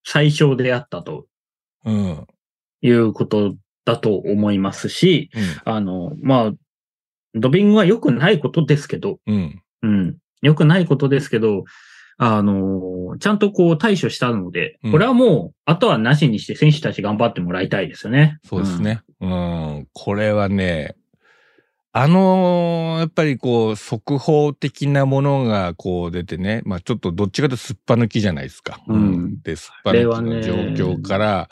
[0.04, 1.26] 最小であったと
[1.84, 1.94] うん。
[1.94, 2.26] うん。
[2.82, 5.30] いうことだと思いますし、
[5.64, 6.52] あの、まあ、
[7.34, 9.62] ドビングは良くないことですけど、うん。
[9.82, 10.16] うん。
[10.42, 11.64] 良くないことですけど、
[12.18, 18.38] あの、ちゃんとこう対処したのでうん、これはもう、あとはなしにして選手たち頑張ってもらいたいですよね。
[18.44, 19.02] そうですね。
[19.20, 19.88] うん。
[19.92, 20.94] これはね、
[21.94, 28.80] あのーやっぱりこう、速報的なものがこう出てね、まあちょっとどっちかとすっぱ抜きじゃないですか。
[28.86, 30.54] うんで、すっぱ抜きの状
[30.94, 31.48] 況から、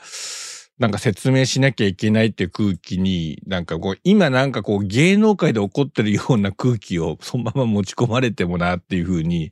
[0.80, 9.50] なんか説明しなきゃいけないっていう空気に、なんかこう、今なんかこう芸能界で起こってるような空気を そのまま持ち込まれてもなっていうふうに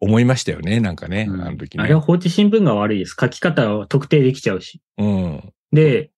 [0.00, 1.82] 思いましたよね、なんかね、うんあの時ね。
[1.82, 3.16] あれは放置新聞が悪いです。
[3.20, 4.80] 書き方は特定できちゃうし。
[4.96, 5.52] うん。
[5.72, 6.12] で、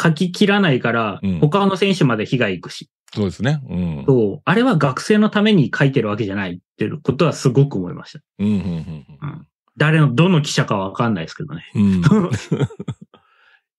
[0.00, 2.90] 書き切らないからうん、他の選手まで被害いくし。
[3.14, 3.62] そうですね。
[3.70, 4.04] うん。
[4.06, 4.42] そう。
[4.44, 8.20] あれは学生のために書いてるわけじゃないっていうことはすごく思いました。
[8.38, 9.46] うん、うん、うん
[9.78, 11.64] 誰の、どの記者かはわかんないですけどね。
[11.74, 12.02] うん。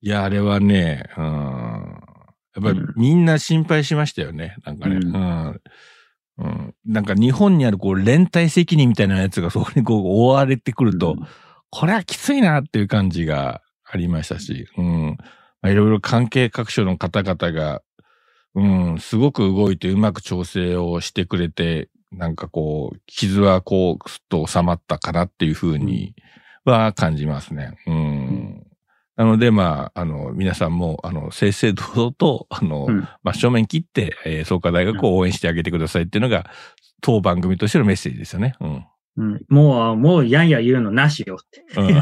[0.03, 0.07] うん。
[0.07, 1.25] いや、あれはね、うん。
[2.55, 4.55] やっぱりうんみんな心配しましたよね。
[4.65, 4.95] なんかね。
[4.95, 5.61] ううんん。
[6.39, 6.75] うん。
[6.85, 11.15] なんか日本にあるこう連帯責任みたいなやつがそこにこう覆われてくると、
[11.69, 15.17] これはきついなっていう感じがありましたし、うん。
[15.61, 17.81] まあいろいろ関係各所の方々が、
[18.55, 18.63] う
[18.95, 26.15] ん、すごく動いてうまく調整をしてくれて、なんかこう、傷はこう、すっと収まったかなっていうふうに
[26.65, 27.77] は感じますね。
[27.85, 28.58] うん。
[29.19, 36.49] なので、まあ、あの、皆さんも、あの、正々堂々と、あの、うんまあ、正面切って、えー、創価大学を応援してあげてくださいっていうのが、
[37.01, 38.55] 当番組としてのメッセージですよね。
[38.61, 38.85] うん。
[39.17, 41.65] うんもう、もうやんや言うのなしよって。
[41.75, 41.97] うん。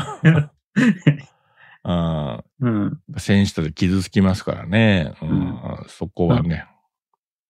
[1.82, 3.00] あ うん。
[3.12, 5.14] ー選手たち傷つきますからね。
[5.20, 6.68] うんそこはね。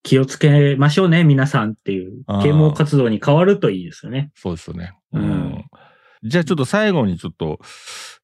[0.01, 4.31] 気をつけましょうね、皆さんっていう啓蒙活動に変わるといいですよね。
[4.33, 4.93] そうですよね。
[5.11, 5.65] ううんん。
[6.23, 7.59] じゃあちょっと最後にちょっと、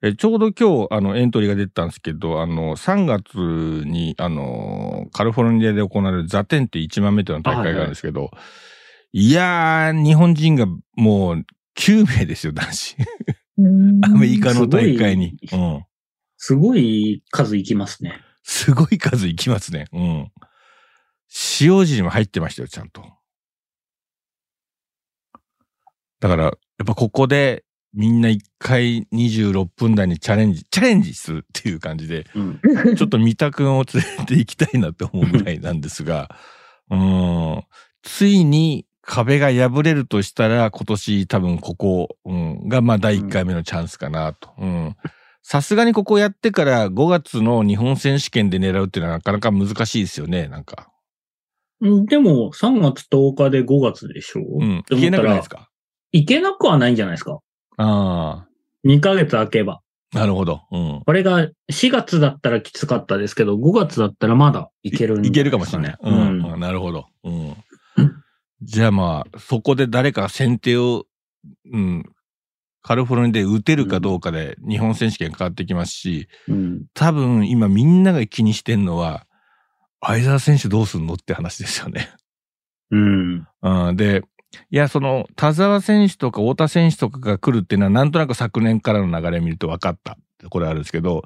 [0.02, 3.38] えちょうど今日、あの、エントリーが出てたんですけど、あの、3月
[3.86, 8.32] に、あの、カリフォルニアで行われるザテンって1万メートルの大会があるんですけど、
[9.12, 11.46] いやー、日本人がもう
[11.78, 12.98] 9名ですよ、男子。
[13.58, 15.38] うんアメリカの大会に。
[15.46, 15.86] すごいうん。
[16.38, 18.20] すごい数いきますね。
[18.42, 19.86] すごい数いきますね。
[19.94, 20.32] うん。
[21.62, 23.04] 塩尻も入ってましたよ、ちゃんと。
[26.20, 26.54] だから、やっ
[26.86, 32.60] ぱここでみんな一回26分台にチャレンジ、チャレンジするっていう感じで、うん。
[32.96, 36.36] ちょっと三田くんを連れて行きたいなって思うぐらいなんですが、
[36.90, 37.64] うん、
[38.02, 44.52] ついに壁が破れるとしたら今年多分ここ、うん、がまあ第1回目のチャンスかなと。
[44.58, 44.96] うん。
[45.44, 50.90] さすがにここやってから5月の日本選手権で狙うっていうのはなかなか難しいですよね、なんか。
[51.82, 54.42] うんでも、3月10日で5月でしょ？
[54.42, 54.84] うん。
[54.90, 55.58] いけなくないですか？
[55.58, 55.70] か
[56.14, 57.40] いけなくはないんじゃないですか？
[57.78, 58.46] あ
[58.86, 59.82] 2ヶ月空けば。
[60.14, 60.62] あ、なるほど。
[60.72, 61.02] うん。
[61.06, 65.98] これが4月だったらきつかったですけど、5月だったらまだいけるんじゃいけるかもしれない。
[66.02, 66.42] ううん。
[66.42, 66.54] ん。
[66.54, 67.08] うんなるほど。
[67.24, 67.56] うん。
[68.62, 71.06] じゃあまあ、そこで誰か先手を、
[71.72, 72.06] うん、
[72.82, 76.86] カリフォルニアで打てるかどうかで日本選手権変わってきますし、うん。
[76.94, 79.26] 多分今みんなが気にしてんのは、
[80.02, 82.10] 相沢選手どうすんのって話ですよね。
[82.92, 83.48] うん。
[83.62, 84.24] うん、で、
[84.72, 90.18] いや、その、田沢選手とか太田選手とかが来るっていうのは、なんとなく昨年からの流れを見ると分かった。
[90.50, 91.24] これあるんですけど、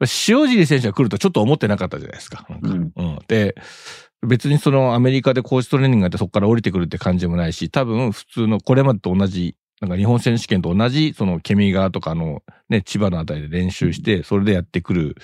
[0.00, 2.44] 塩尻選手が来るとちょっと思ってなかったじゃないですか。
[2.48, 2.92] なんかうん。
[2.94, 3.18] うん。
[3.28, 3.54] で、
[4.26, 15.16] 別にそのアメリカでコーチトレーニングがあってそこから降りてくるって感じでもないし、多分普通のこれまでと同じ、なんか日本選手権と同じ、そのケミ川とかのね、千葉のあたりで練習して、それでやってくる、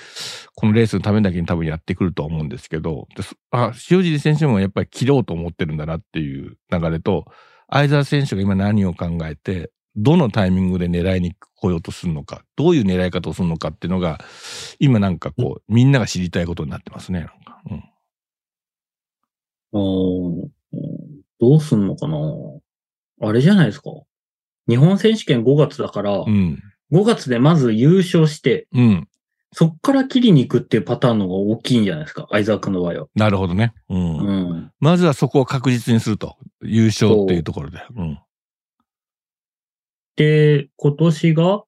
[0.54, 3.08] このレースのためだけに多分やってくると思うんですけど、
[3.50, 7.24] あ、塩尻選手もやっぱり切ろうと思ってるんだなっていう流れと、
[7.70, 14.18] 相沢選手が今何を考えて、どのタイミングで狙いに来ようとするのか、どういう狙い方をするのかっていうのが、
[14.78, 17.20] 今なんかこう、みんなが知りたいことになってますね。
[17.20, 17.82] なんかうん
[21.40, 22.18] どうすんのかな
[23.22, 23.90] あれじゃないですか。
[24.68, 26.62] 日本選手権5月だから、うん。
[26.92, 29.08] 5月でまず優勝して、うん。
[29.54, 32.26] そっから切りに行くっていうパターンの方が大きいんじゃないですか。
[32.30, 33.06] 相沢君の場合は。
[33.14, 33.74] なるほどね。
[33.90, 34.18] うん。
[34.18, 34.72] うん。
[34.80, 36.36] まずはそこを確実にすると。
[36.62, 37.78] 優勝っていうところで。
[37.94, 38.18] うん。
[40.16, 41.64] で、今年が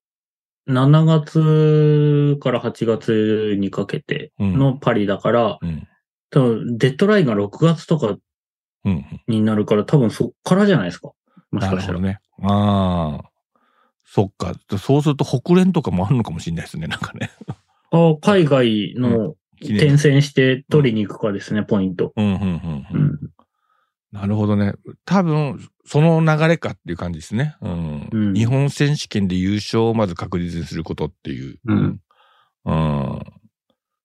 [0.68, 4.59] 7月から8月にかけてうん。
[4.59, 5.87] のパリだから、うん。
[6.30, 8.16] 多分デッドラインが6月とか
[8.85, 9.04] うん。
[9.28, 11.12] になるから多分そっからじゃないですか。
[11.50, 11.78] もしかしたら。
[11.78, 12.18] なるほどね。
[12.42, 13.30] ああ。
[14.04, 14.54] そっか。
[14.78, 16.86] そうすると、北連とかもあるのかもしれないですね。
[16.86, 17.30] なんかね。
[17.90, 22.12] あ海外の転戦して取りに行くかですね、ポイント。
[22.16, 22.40] うん、うん、うん。
[22.40, 23.18] ううんん。
[24.12, 24.74] なるほどね。
[25.04, 27.56] 多分、その流れかっていう感じですね。
[27.60, 28.08] うん。
[28.12, 31.58] うん日本選手権で優勝をまず確実にすることっていう。
[31.66, 32.00] うん。
[32.64, 33.20] うん。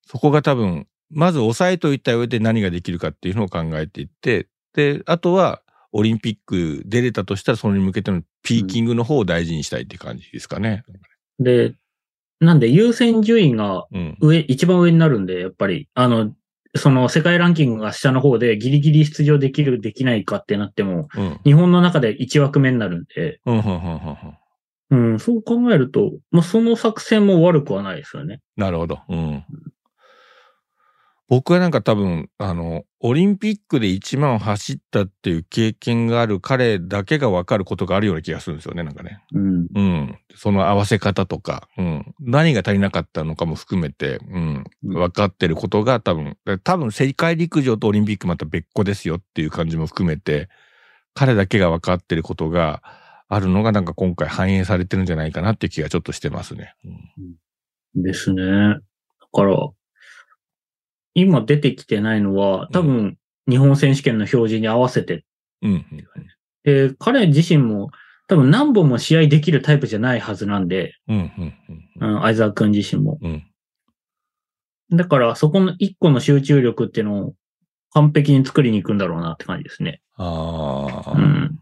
[0.05, 5.61] そこが多分、まず押さえといた上で何ができるかっていうのを考えていって、で、あとは、
[5.91, 10.83] オリンピック出れたとしたら、それに向けてのピーキングの方を大事にしたいって感じですかね。
[11.39, 11.73] で、
[12.39, 14.17] なんで優先順位がうん。
[14.21, 16.33] 上、一番上になるんで、やっぱり、あの、
[16.75, 21.39] その世界ランキングが下の方でギリギリ出場できる、できないかってなっても、うん。
[21.43, 23.41] 日本の中で1枠目になるんで、
[25.19, 28.41] そう考えると、まあ、その作戦も悪くはないですよね。
[28.55, 28.99] なるほど。
[29.09, 29.43] うん。
[31.29, 39.21] 僕はなんか多分、あの、オリンピックで1万を走ったっていう経験がある彼だけが分かることがあるような気がするんですよね、なんかね。
[39.33, 39.67] うん。
[39.75, 40.19] うん。
[40.35, 42.15] その合わせ方とか、うん。
[42.19, 44.63] 何が足りなかったのかも含めて、うん。
[44.83, 50.49] うん分かってることが多分、多分世界陸上とオリンピックまた別個ですよっていう感じも含めて、
[51.13, 52.81] 彼だけが分かってることが
[53.27, 56.73] あるのがなんか今回反映されてるんじゃないかなっていう気がちょっとしてますね。
[56.83, 58.41] うんですね。
[58.43, 58.81] だ
[59.31, 59.55] から、
[61.19, 63.17] 今出てきてないのは、多分、
[63.49, 65.25] 日本選手権の表示に合わせて。
[65.61, 65.85] うん。
[66.63, 67.89] で、彼自身も、
[68.27, 71.31] 多分何本も試合できるタイプじゃないはずなんで、うん。
[71.99, 72.21] うん。
[72.21, 73.17] 相沢くん自身も。
[73.21, 73.43] うん。
[74.91, 77.33] だから、そこの一個の集中力っていうのを
[77.93, 80.01] 完璧に作りに行くんだろうなって感じですね。
[80.15, 81.58] ああ、うん。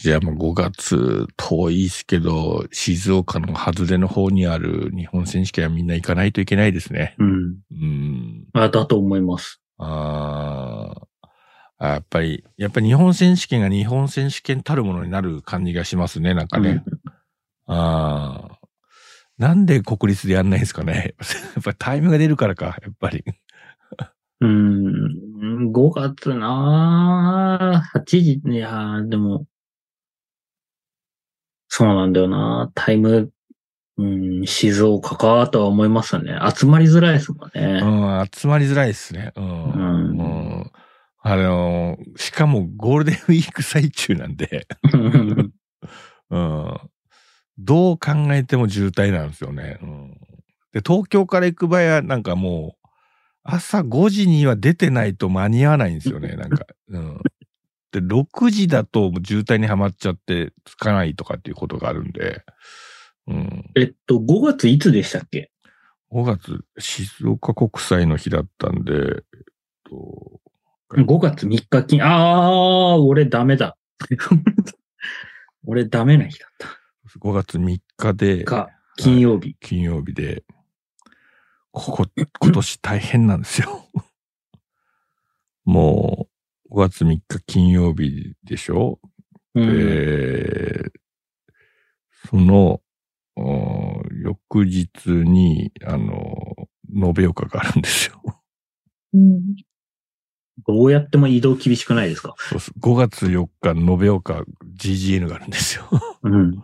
[0.00, 7.16] じゃあもう5月遠いですけど、静岡の外れの方にある日本選手権はみんな行かないといけないですね。
[7.18, 7.56] うん。
[7.72, 8.46] うん。
[8.52, 9.60] あだと思います。
[9.78, 11.08] あー
[11.78, 11.88] あ。
[11.88, 16.84] やっぱり、やっぱり日本選手権が日本選手権たるものになる感じがしますね、なんかね。
[17.66, 18.58] ああ。
[19.36, 21.14] なんで国立でやんないんですかね。
[21.54, 23.24] やっぱりタイムが出るからか、やっぱり。
[24.40, 25.72] うん。
[25.72, 29.46] 5月なぁ8時、いやーでも、
[31.68, 33.30] そうなんだよなタイム、
[33.98, 36.38] うん、静岡かとは思いますよね。
[36.54, 37.80] 集まりづらいですもんうね。
[38.22, 39.32] ん、集まりづらいですね。
[39.36, 39.64] うん。
[39.64, 40.22] うんう
[40.64, 40.70] ん
[41.20, 44.66] あの、しかもゴールデンウィーク最中なんで、
[46.30, 46.78] うん。
[47.58, 49.78] どう考えても渋滞なんですよね。
[49.82, 50.10] うん、
[50.72, 52.88] で、東京から行く場合はなんかもう、
[53.42, 56.66] 朝5時には出てないと間に合わないんですよね、なんか。
[56.88, 57.20] うん。
[57.92, 62.42] で、6時だと渋滞にはまっちゃって着かないとかっていうことがあるんで、
[63.26, 63.70] うん。
[63.76, 65.50] えっと、5月いつでしたっけ
[66.10, 69.22] ？5月、静岡国際の日だったんで、えっ
[69.84, 70.40] と、
[70.94, 73.76] ?5 月3日金、あー、俺ダメだ。
[75.66, 76.68] 俺ダメな日だった。
[77.18, 79.56] 5月3日で、か、金曜日。
[79.60, 80.44] 金曜日で、
[81.70, 82.06] ここ、
[82.40, 83.86] 今年大変なんですよ。
[85.64, 86.27] もう、
[86.70, 89.00] 5月3日金曜日でしょ？
[89.54, 89.66] うん。
[89.66, 90.90] で、
[92.28, 92.80] その、
[93.36, 98.20] お翌日に、あの、延岡があるんですよ。
[99.14, 99.42] うん。
[100.66, 102.34] どうやっても移動厳しくないですか？
[102.36, 104.42] そうです5月4日、延岡
[104.76, 105.88] GGN があるんですよ。
[106.24, 106.62] うん。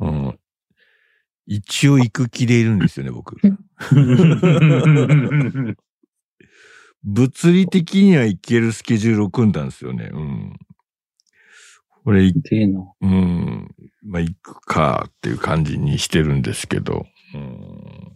[0.00, 0.38] うん、
[1.46, 3.36] 一応行く気でいるんですよね、僕。
[7.04, 10.10] 物理的には行けるスケジュールを組んだんですよね。
[10.12, 10.58] うん。
[12.04, 12.32] これ。
[13.00, 13.74] うん。
[14.04, 17.06] まあ、行くかっていう感じにしてるんですけど。
[17.34, 18.12] うん。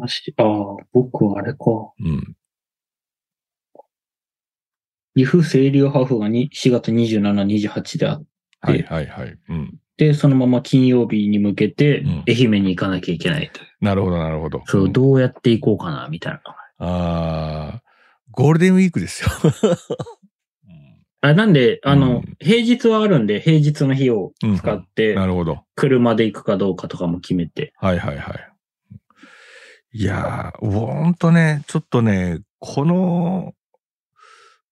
[0.00, 1.58] あしあー、僕はあれか。
[2.00, 2.36] うん。
[5.16, 8.24] 岐阜清流ハーフがに4月27、28であっ
[8.60, 9.38] はいはいはい。
[9.48, 9.78] うん。
[9.96, 13.66] て、そのまま金曜日に向けてうん愛媛に行かなきゃいけないという。
[13.80, 14.62] なるほどなるほど。
[14.66, 16.40] そう、んどうやって行こうかな、みたいな。
[16.44, 17.82] ああ、
[18.30, 19.30] ゴールデンウィークですよ。
[21.20, 25.64] あなんで、あの、うん平日はあるんで、平日の日をうん使って、なるほど。
[25.74, 27.72] 車で行くかどうかとかも決めて。
[27.76, 28.54] はいはいはい。
[29.96, 33.54] いやー、ほんとね、ちょっとね、この、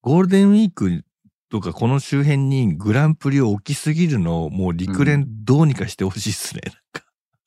[0.02, 1.04] ゴールデンウィーク
[1.48, 6.62] とかこの周辺にグランプリを置きすぎるのをもう陸連どうにかしてほしいっすね。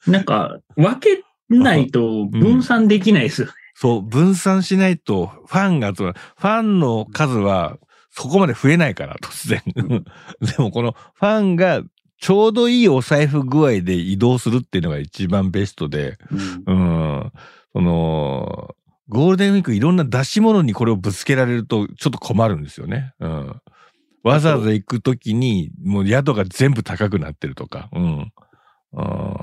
[0.07, 3.53] なんかなんか、分けないと分散できないですよね。
[3.75, 6.15] そう、分散しないとファンが集まる。
[6.37, 7.77] ファンの数は
[8.09, 9.61] そこまで増えないから、突然。
[10.41, 11.83] でもこのファンが
[12.17, 16.17] ちょうどいいお財布具合で移動するっていうのが一番ベストで、
[16.65, 17.31] うんうん。
[17.73, 18.75] その、
[19.09, 23.13] ゴールデンウィークいろんな出し物にこれをぶつけられるとちょっと困るんですよね。
[23.19, 23.61] うん。
[24.23, 28.31] わざわざ行くときにもう宿が全部高くなってるとか、うん。
[28.93, 29.35] うん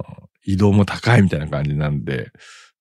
[0.45, 2.33] 移動も高いみたいな感じなんで、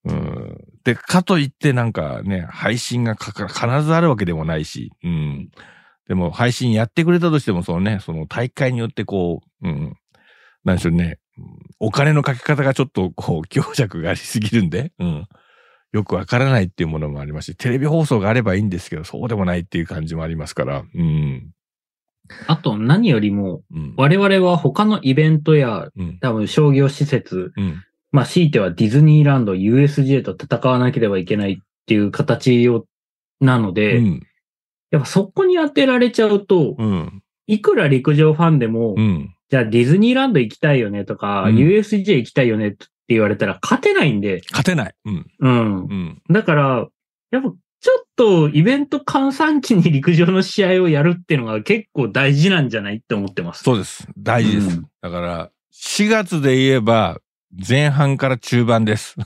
[0.04, 0.58] うん。
[0.84, 5.50] で、かといってなんかね、配信がかか必ずあるわけでもないし、うん。
[6.08, 9.96] でも配信やってくれたとしても、そのね、その大会によってこう、うん。
[10.64, 11.18] なんでしょうね。
[11.38, 11.44] うん
[11.84, 15.26] お金のかけ方がちょっとこう強弱がありすぎるんで、うん。
[15.92, 21.50] よくわからないっていうものもありますし、テレビ放送があればいいんですけど、そうでもないっていう感じもありますから、うん。
[22.46, 23.94] あと何よりも、うん。
[23.96, 26.18] 我々は他のイベントやうん。
[26.20, 27.82] 多分商業施設、うん。
[28.12, 32.86] まあ強いてはディズニーランド、USJ と戦わなければいけないっていう形を、
[33.40, 34.26] なので、うん。
[34.90, 37.22] やっぱそこに当てられちゃうと、うん。
[37.46, 39.34] いくら陸上ファンでも、うん。
[39.48, 44.94] じゃあディズニーランド行きたいよねとか、うん USJ 行きたいよねって言われたら勝てないんで、勝てない。
[45.40, 46.22] うん。
[46.30, 46.88] だから、
[47.30, 47.48] やっぱ
[47.82, 53.64] ちょっとイベント換算期に陸上の試合をやるっていうのが結構大事なんじゃないって思ってます。
[53.64, 54.06] そうです。
[54.16, 54.76] 大事です。
[54.76, 57.18] うんだから、4月で言えば、
[57.52, 59.16] 前半から中盤です。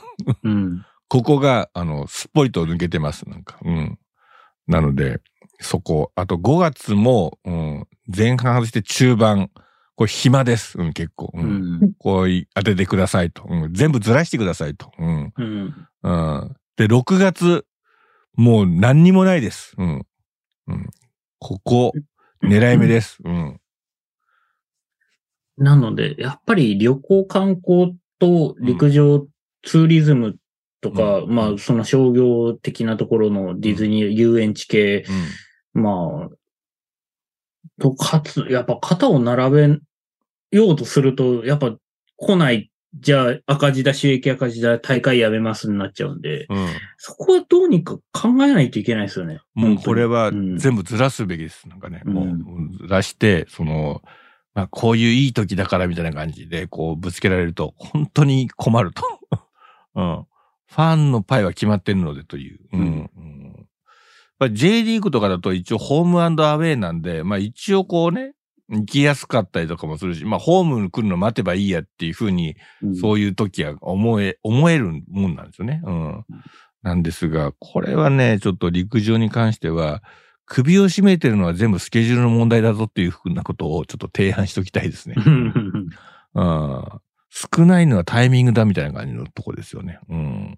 [0.42, 0.84] うん。
[1.08, 3.58] ここが、あの、すっぽりと抜けてます、なんか。
[3.64, 3.98] うん。
[4.66, 5.20] なので、
[5.60, 6.12] そこ。
[6.16, 9.50] あと5月も、うん、前半外して中盤。
[9.94, 10.78] これ暇です。
[10.78, 11.30] うん、結構。
[11.34, 11.40] う。
[11.40, 11.92] うんん。
[11.98, 13.44] こうい当ててくださいと。
[13.48, 14.90] うん、全部ずらしてくださいと。
[14.98, 15.32] うん。
[15.36, 15.88] うん。
[16.02, 16.56] うん。
[16.76, 17.64] で、6月、
[18.34, 19.74] もう何にもないです。
[19.78, 20.06] うん。
[20.68, 20.90] うん。
[21.38, 21.92] ここ、
[22.42, 23.18] 狙い目です。
[23.24, 23.60] うん。
[25.58, 29.26] なので、やっぱり旅行観光と陸上
[29.62, 30.36] ツーリズム
[30.80, 35.04] とか、うんまあその商業的なところのディズニー、遊園地系、
[35.72, 36.36] まあ、
[37.80, 39.78] と、かつ、やっぱ肩を並べ
[40.52, 41.76] ようとすると、やっぱ
[42.16, 46.56] 来ない、じゃあ赤字だ、収益赤字だ、大会やめますになっちゃうんで、うん。
[46.56, 46.68] うん。
[46.96, 49.40] そこはどうにか考えないといけないですよね。
[49.54, 51.68] もうこれはうん全部ずらすべきです。
[51.68, 54.02] なんかね、うんもうずらして、その、
[54.56, 59.02] まあこういういい時だからみたいな感じで、こうぶつけられると、本当に困ると。
[59.94, 60.26] うん。
[60.66, 62.60] ファンのパイは決まってるのでという。
[62.72, 62.80] うん。
[62.80, 63.66] うん
[64.52, 68.34] J リーグとかだと一応ホームアウェイなんで、まあ一応こうね、
[68.68, 75.80] 行きやすかったりとかもするし、まあホームに来るの待てばいいやっていうふうにうんそういう時は思え、思えるもんなんですよね。
[75.84, 76.24] うん。
[76.82, 80.02] なんですが、これはね、ちょっと陸上に関しては、
[80.46, 85.16] 首を絞めてるのは全部スケジュールの問題だぞっていうふうなことをちょっと提案しときたいですね。
[85.18, 86.90] うん。
[87.30, 89.98] 少ないのはタイミングだみたいな感じのとこですよね。
[90.08, 90.56] うん。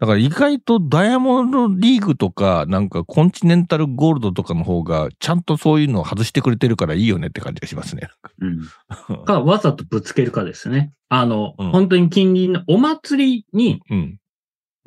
[0.00, 8.08] だから意外とダイヤモンドリーグとか、なんかコンチネンタルゴールドとかの方が、ちゃんとそういうのを外してくれてるからいいよねって感じがしますね。
[8.40, 9.24] うん。
[9.26, 10.94] か、わざとぶつけるかですね。
[11.10, 14.16] あの、うん本当に近隣のお祭りにうん。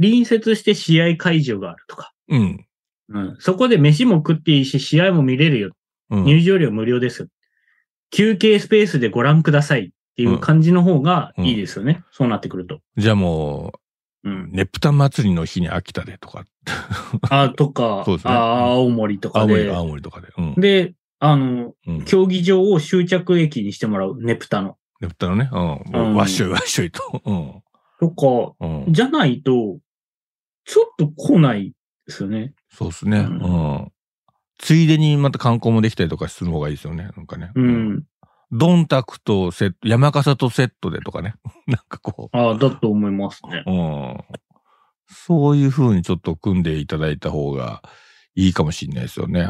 [0.02, 2.12] 隣接して試合会場があるとか。
[2.30, 2.66] うん。
[3.14, 3.38] うん。
[3.40, 5.72] そこで飯も食っていいし、試合も見れるよ。
[6.10, 6.26] うん。
[6.26, 7.28] 入場料無料ですよ。
[8.12, 12.04] 休憩スペースでご覧くださいっていう感じの方がいいですよね。
[12.12, 12.80] そうなってくると。
[12.98, 13.74] じゃあも
[14.24, 14.52] うう、ん。
[14.52, 16.44] ねぷた祭りの日に秋田でとか、
[17.30, 19.74] あ、とか、そうですねあ青森とか青森、で。
[19.74, 20.28] 青森とかで。
[20.38, 20.56] うん。
[20.56, 24.78] で、あの、うん、競技場を終着駅にしてもらう、ネプタの。
[25.02, 25.50] ねぷたのね。
[25.52, 26.16] うん。
[26.16, 27.22] わっしょいわっしょいと。
[27.26, 27.64] うん。
[28.00, 28.94] とか、うん。
[28.94, 29.80] じゃないと、
[30.66, 31.74] ちょっと来ない
[32.08, 32.54] ですよね。
[32.74, 33.20] そうですね。
[33.20, 33.30] ううん
[33.86, 33.92] ん。
[34.58, 37.10] ついでにまた観光もできたりとかする方がいいですよね。
[37.16, 37.52] なんかね。
[37.56, 37.62] う。
[37.62, 38.04] ん。
[38.52, 41.36] ドンタクとセット、山笠とセットでとかね。
[41.68, 43.64] なんかこああ、だと思いますね。
[43.66, 43.72] う。
[43.72, 44.18] うん。
[45.08, 47.84] そういう風にちょっと組んでいただいた方が
[48.36, 49.48] いいかもしれないですよね。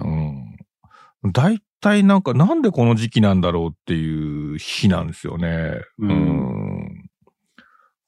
[1.24, 1.32] うん。
[1.32, 5.82] 大体なんかなんでこの時期なんだろうっていう日なんですよね。
[6.00, 7.10] ううんん。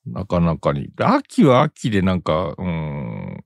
[0.05, 0.89] なかなかに。
[0.99, 3.44] 秋は秋でなんか、うん、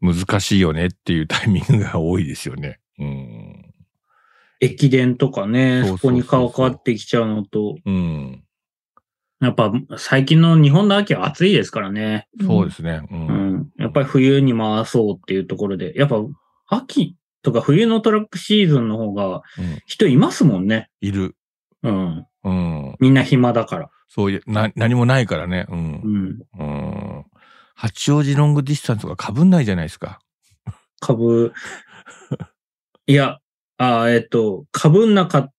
[0.00, 2.80] 難しいよねっていうタイミングが多いですよね。
[2.98, 3.74] うん。
[4.60, 8.42] 駅伝とかね、そこに顔変わってきちゃうのと、うん。
[9.40, 12.28] やっぱ最近の日本の秋は暑いですからね。
[12.44, 13.02] そうですね。
[13.10, 13.14] う。
[13.14, 13.70] うんん。
[13.78, 16.16] やっぱり冬に回そうっていうところで、やっぱ
[16.66, 20.90] 秋とか冬のトラックシーズンの方がうん人いますもんね。
[21.00, 21.36] いる。
[21.82, 22.26] うん。
[22.44, 22.96] うん。
[22.98, 23.90] みんな暇だから。
[24.08, 25.66] そういう、な、何もないからね。
[25.68, 25.74] う。
[25.74, 26.42] うんん。
[26.58, 27.24] うん。
[27.80, 30.18] 八王子ロングディスタンスとか被んないじゃないですか。
[30.98, 31.52] 株、
[33.06, 33.38] いや、
[33.76, 35.50] あーえっと、株んなか、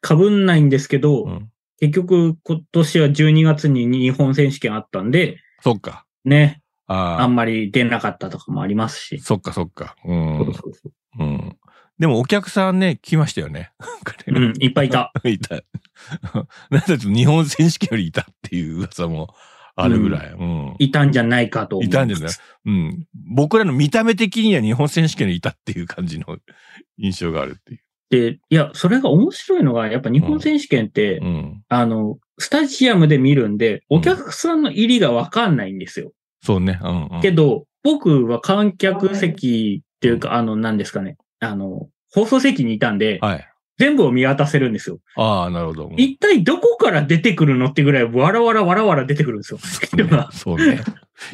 [0.00, 1.50] 株んないんですけど、うん。
[1.78, 6.06] 結局今年は12月に日本選手権あったんで、そっか。
[6.24, 7.22] ね、ああ。
[7.22, 9.18] あんまり出なかったとかもありますし。
[9.18, 9.96] そっかそっか。
[10.04, 10.08] う。
[10.08, 11.56] そうんそうそううん。
[11.98, 13.72] でもお客さんね、来ましたよね。
[14.28, 15.12] うん、いっぱいいた。
[15.28, 15.56] いた。
[16.70, 19.34] なんだと日本選手権よりいたっていう噂も
[19.76, 20.32] あるぐらい。
[20.32, 20.74] うん。
[20.78, 21.80] いたんじゃないかと。
[21.82, 22.30] いたんじゃない？
[22.66, 23.06] うん。
[23.34, 26.26] 僕らの見た目的には日本選手権にいたっていう感じの
[26.98, 27.78] 印象があるってい
[28.10, 31.24] で、いや、それが面白いのが、やっぱ日本選手権って、う。
[31.24, 31.62] うん。
[31.68, 36.12] あの、スタジアムで見るんで、お客さんの入りがわかんないんですよ。
[36.42, 36.80] そうね。
[36.82, 37.20] うん、うん。
[37.22, 41.16] けど、僕は観客席っていうか、あの、何ですかね。
[41.38, 43.49] あの、放送席にいたんで、はい。
[43.80, 44.98] 全部を見渡せるんですよ。
[45.16, 45.86] ああ、なるほど。
[45.86, 49.58] うん一体どこから出てくるのってぐらい、わらわらわらわら出てくるんですよ。
[49.58, 50.30] 人が。
[50.32, 50.82] そうね。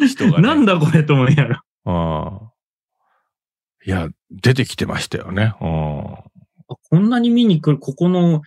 [0.07, 0.43] 人がね。
[0.43, 1.63] なんだこれと思いながら。
[1.87, 2.53] ああ。
[3.85, 5.55] いや、出てきてましたよね。
[5.61, 6.15] うん。
[6.15, 8.43] あこんなに見に来る、ここの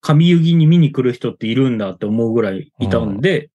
[0.00, 3.48] 上湯木に見に来る人っているんだって思うぐらいいたんで、やっ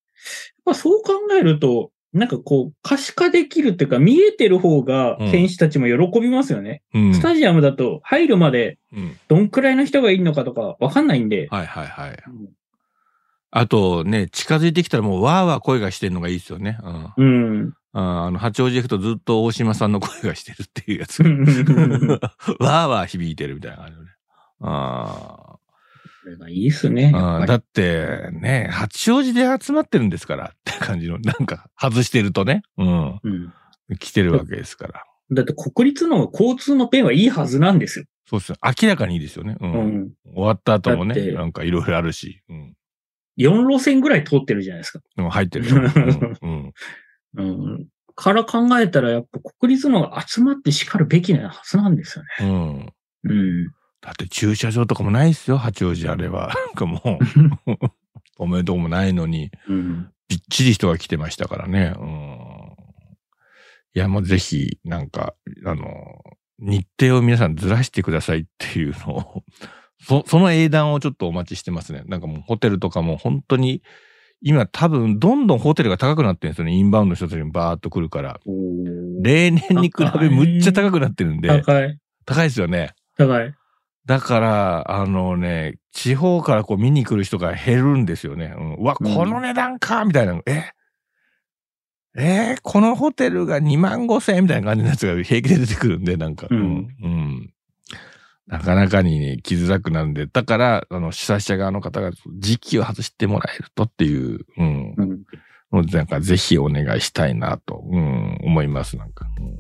[0.65, 6.83] ぱそう考えると、なんかこう、可視化できるっていうか、見えてる方がうん選手たちも喜びますよね。
[6.93, 7.13] うん。
[7.13, 9.17] スタジアムだと入るまでうん。
[9.27, 12.23] どんくらいの人がいるのかとかわかんないんで、はいはいはい。
[12.27, 12.49] うん
[13.55, 16.79] あとね、近づいてきたらもうわーわー声がしてるのがいいですよね。
[17.17, 17.53] うん。
[17.53, 17.73] うん。
[17.93, 21.21] ああの、八王子行くとずっと大島さんの声がしてるっていうやつ。
[21.21, 24.09] わーわー響いてるみたいな感じよね。
[24.61, 25.57] あ
[26.23, 27.11] これがいいっすね。
[27.13, 33.19] あだって、ね、八王子で集まってるんですからって感じの、なんか外してるとね、うん。
[33.23, 33.53] りうん
[33.99, 35.03] 来てるわけですから。
[35.31, 38.05] だって国立の交通の便はいいはずなんですよ。
[38.25, 38.55] そうですよ。
[38.63, 39.57] 明らかにいいですよね。
[39.59, 39.65] う。
[39.65, 40.11] うんん。
[40.33, 42.41] 終わった後もね、なんかいろいろあるし。
[42.47, 42.73] うん。
[43.37, 44.99] 4路線ぐらい通ってるじゃないですか。
[45.17, 45.75] でも入ってるよ。
[45.75, 46.73] うん。
[47.35, 47.87] うん うん。
[48.15, 52.29] から考えたら、やっぱ国立のが集まって叱るべきなはずなんですよね。
[52.41, 52.93] うん。
[53.23, 53.71] うん。
[54.03, 56.53] だって駐車場とかもないですよ、八王子あれは。
[56.53, 57.91] なんかもう、
[58.37, 60.09] おめでとうもないのに、うん。
[60.27, 61.93] びっちり人が来てましたからね。
[61.97, 62.73] うん。
[63.95, 65.35] いや、もうぜひ、なんか、
[65.65, 65.85] あの、
[66.59, 69.43] 日程を皆さんずらしてくださいっていうのを、
[70.03, 72.03] そ、その英断をちょっとお待ちしてますね。
[72.07, 73.83] なんかもうホテルとかも本当に、
[74.41, 76.73] 今多分どんどんホテルが高くなってるんですよね。
[76.73, 78.41] インバウンドの人たちにバーっと来るから。
[79.21, 81.97] 例年に比べむっちゃ高くなってるんで、高い。
[82.25, 82.91] 高いですよね。
[83.17, 83.53] 高い。
[84.05, 88.53] だから、あのね、地方からこう見に来る人が減るんですよね。
[88.57, 90.41] うん、うわ、うんこの値段かみたいな。
[90.45, 90.71] え？
[92.15, 92.55] え？
[92.57, 96.47] ーこのホテルが2万5千円みたいな感じのやつが平気で出てくるんで、なんか。
[96.49, 97.53] うんうん。
[98.45, 104.95] なかなかにね、来づらくなるんで、だから、あの、主催者側の方が時期を外してもらえるとっていう、うん。
[105.71, 105.85] うん。
[105.85, 109.25] なんかぜひお願いしたいなと、うん、思います、なんか。
[109.39, 109.59] うん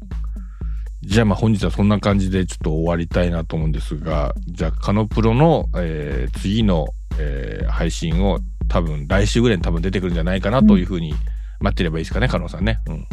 [1.05, 6.87] じゃあまあ本日はそんな感じでちょっと終わりたいなと思うんですが、じゃあカノプロの、えー次の、
[7.19, 8.39] えー配信を
[8.69, 11.13] 多分来週ぐらいに多分出てくるんじゃないかなというふうに
[11.59, 12.79] 待ってればいいですかね、カノさんね。
[12.87, 13.07] うん。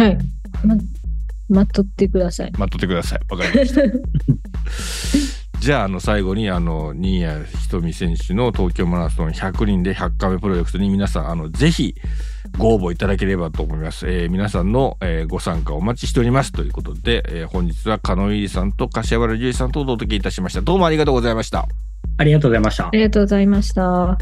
[0.00, 0.18] はい。
[0.64, 0.76] ま、
[1.48, 2.52] 待っとってください。
[2.52, 3.20] 待っとってください。
[3.28, 3.82] わかりました。
[5.60, 11.94] じゃあ、あの、最後に、あの、新谷仁美選手の東京マラソン100人で100回目プロジェクトに皆さん、あの、ぜひ、
[12.58, 14.08] ご応募いただければと思います。
[14.08, 16.52] えー皆さんの、えーご参加お待ちしております。
[16.52, 20.60] ということで、えー本日は、加納入さんと柏原樹里さんとお届けいたしました。
[20.60, 21.66] どうもありがとうございました。
[22.18, 22.90] ありがとうございましたあ。
[22.92, 24.18] りがとうございました。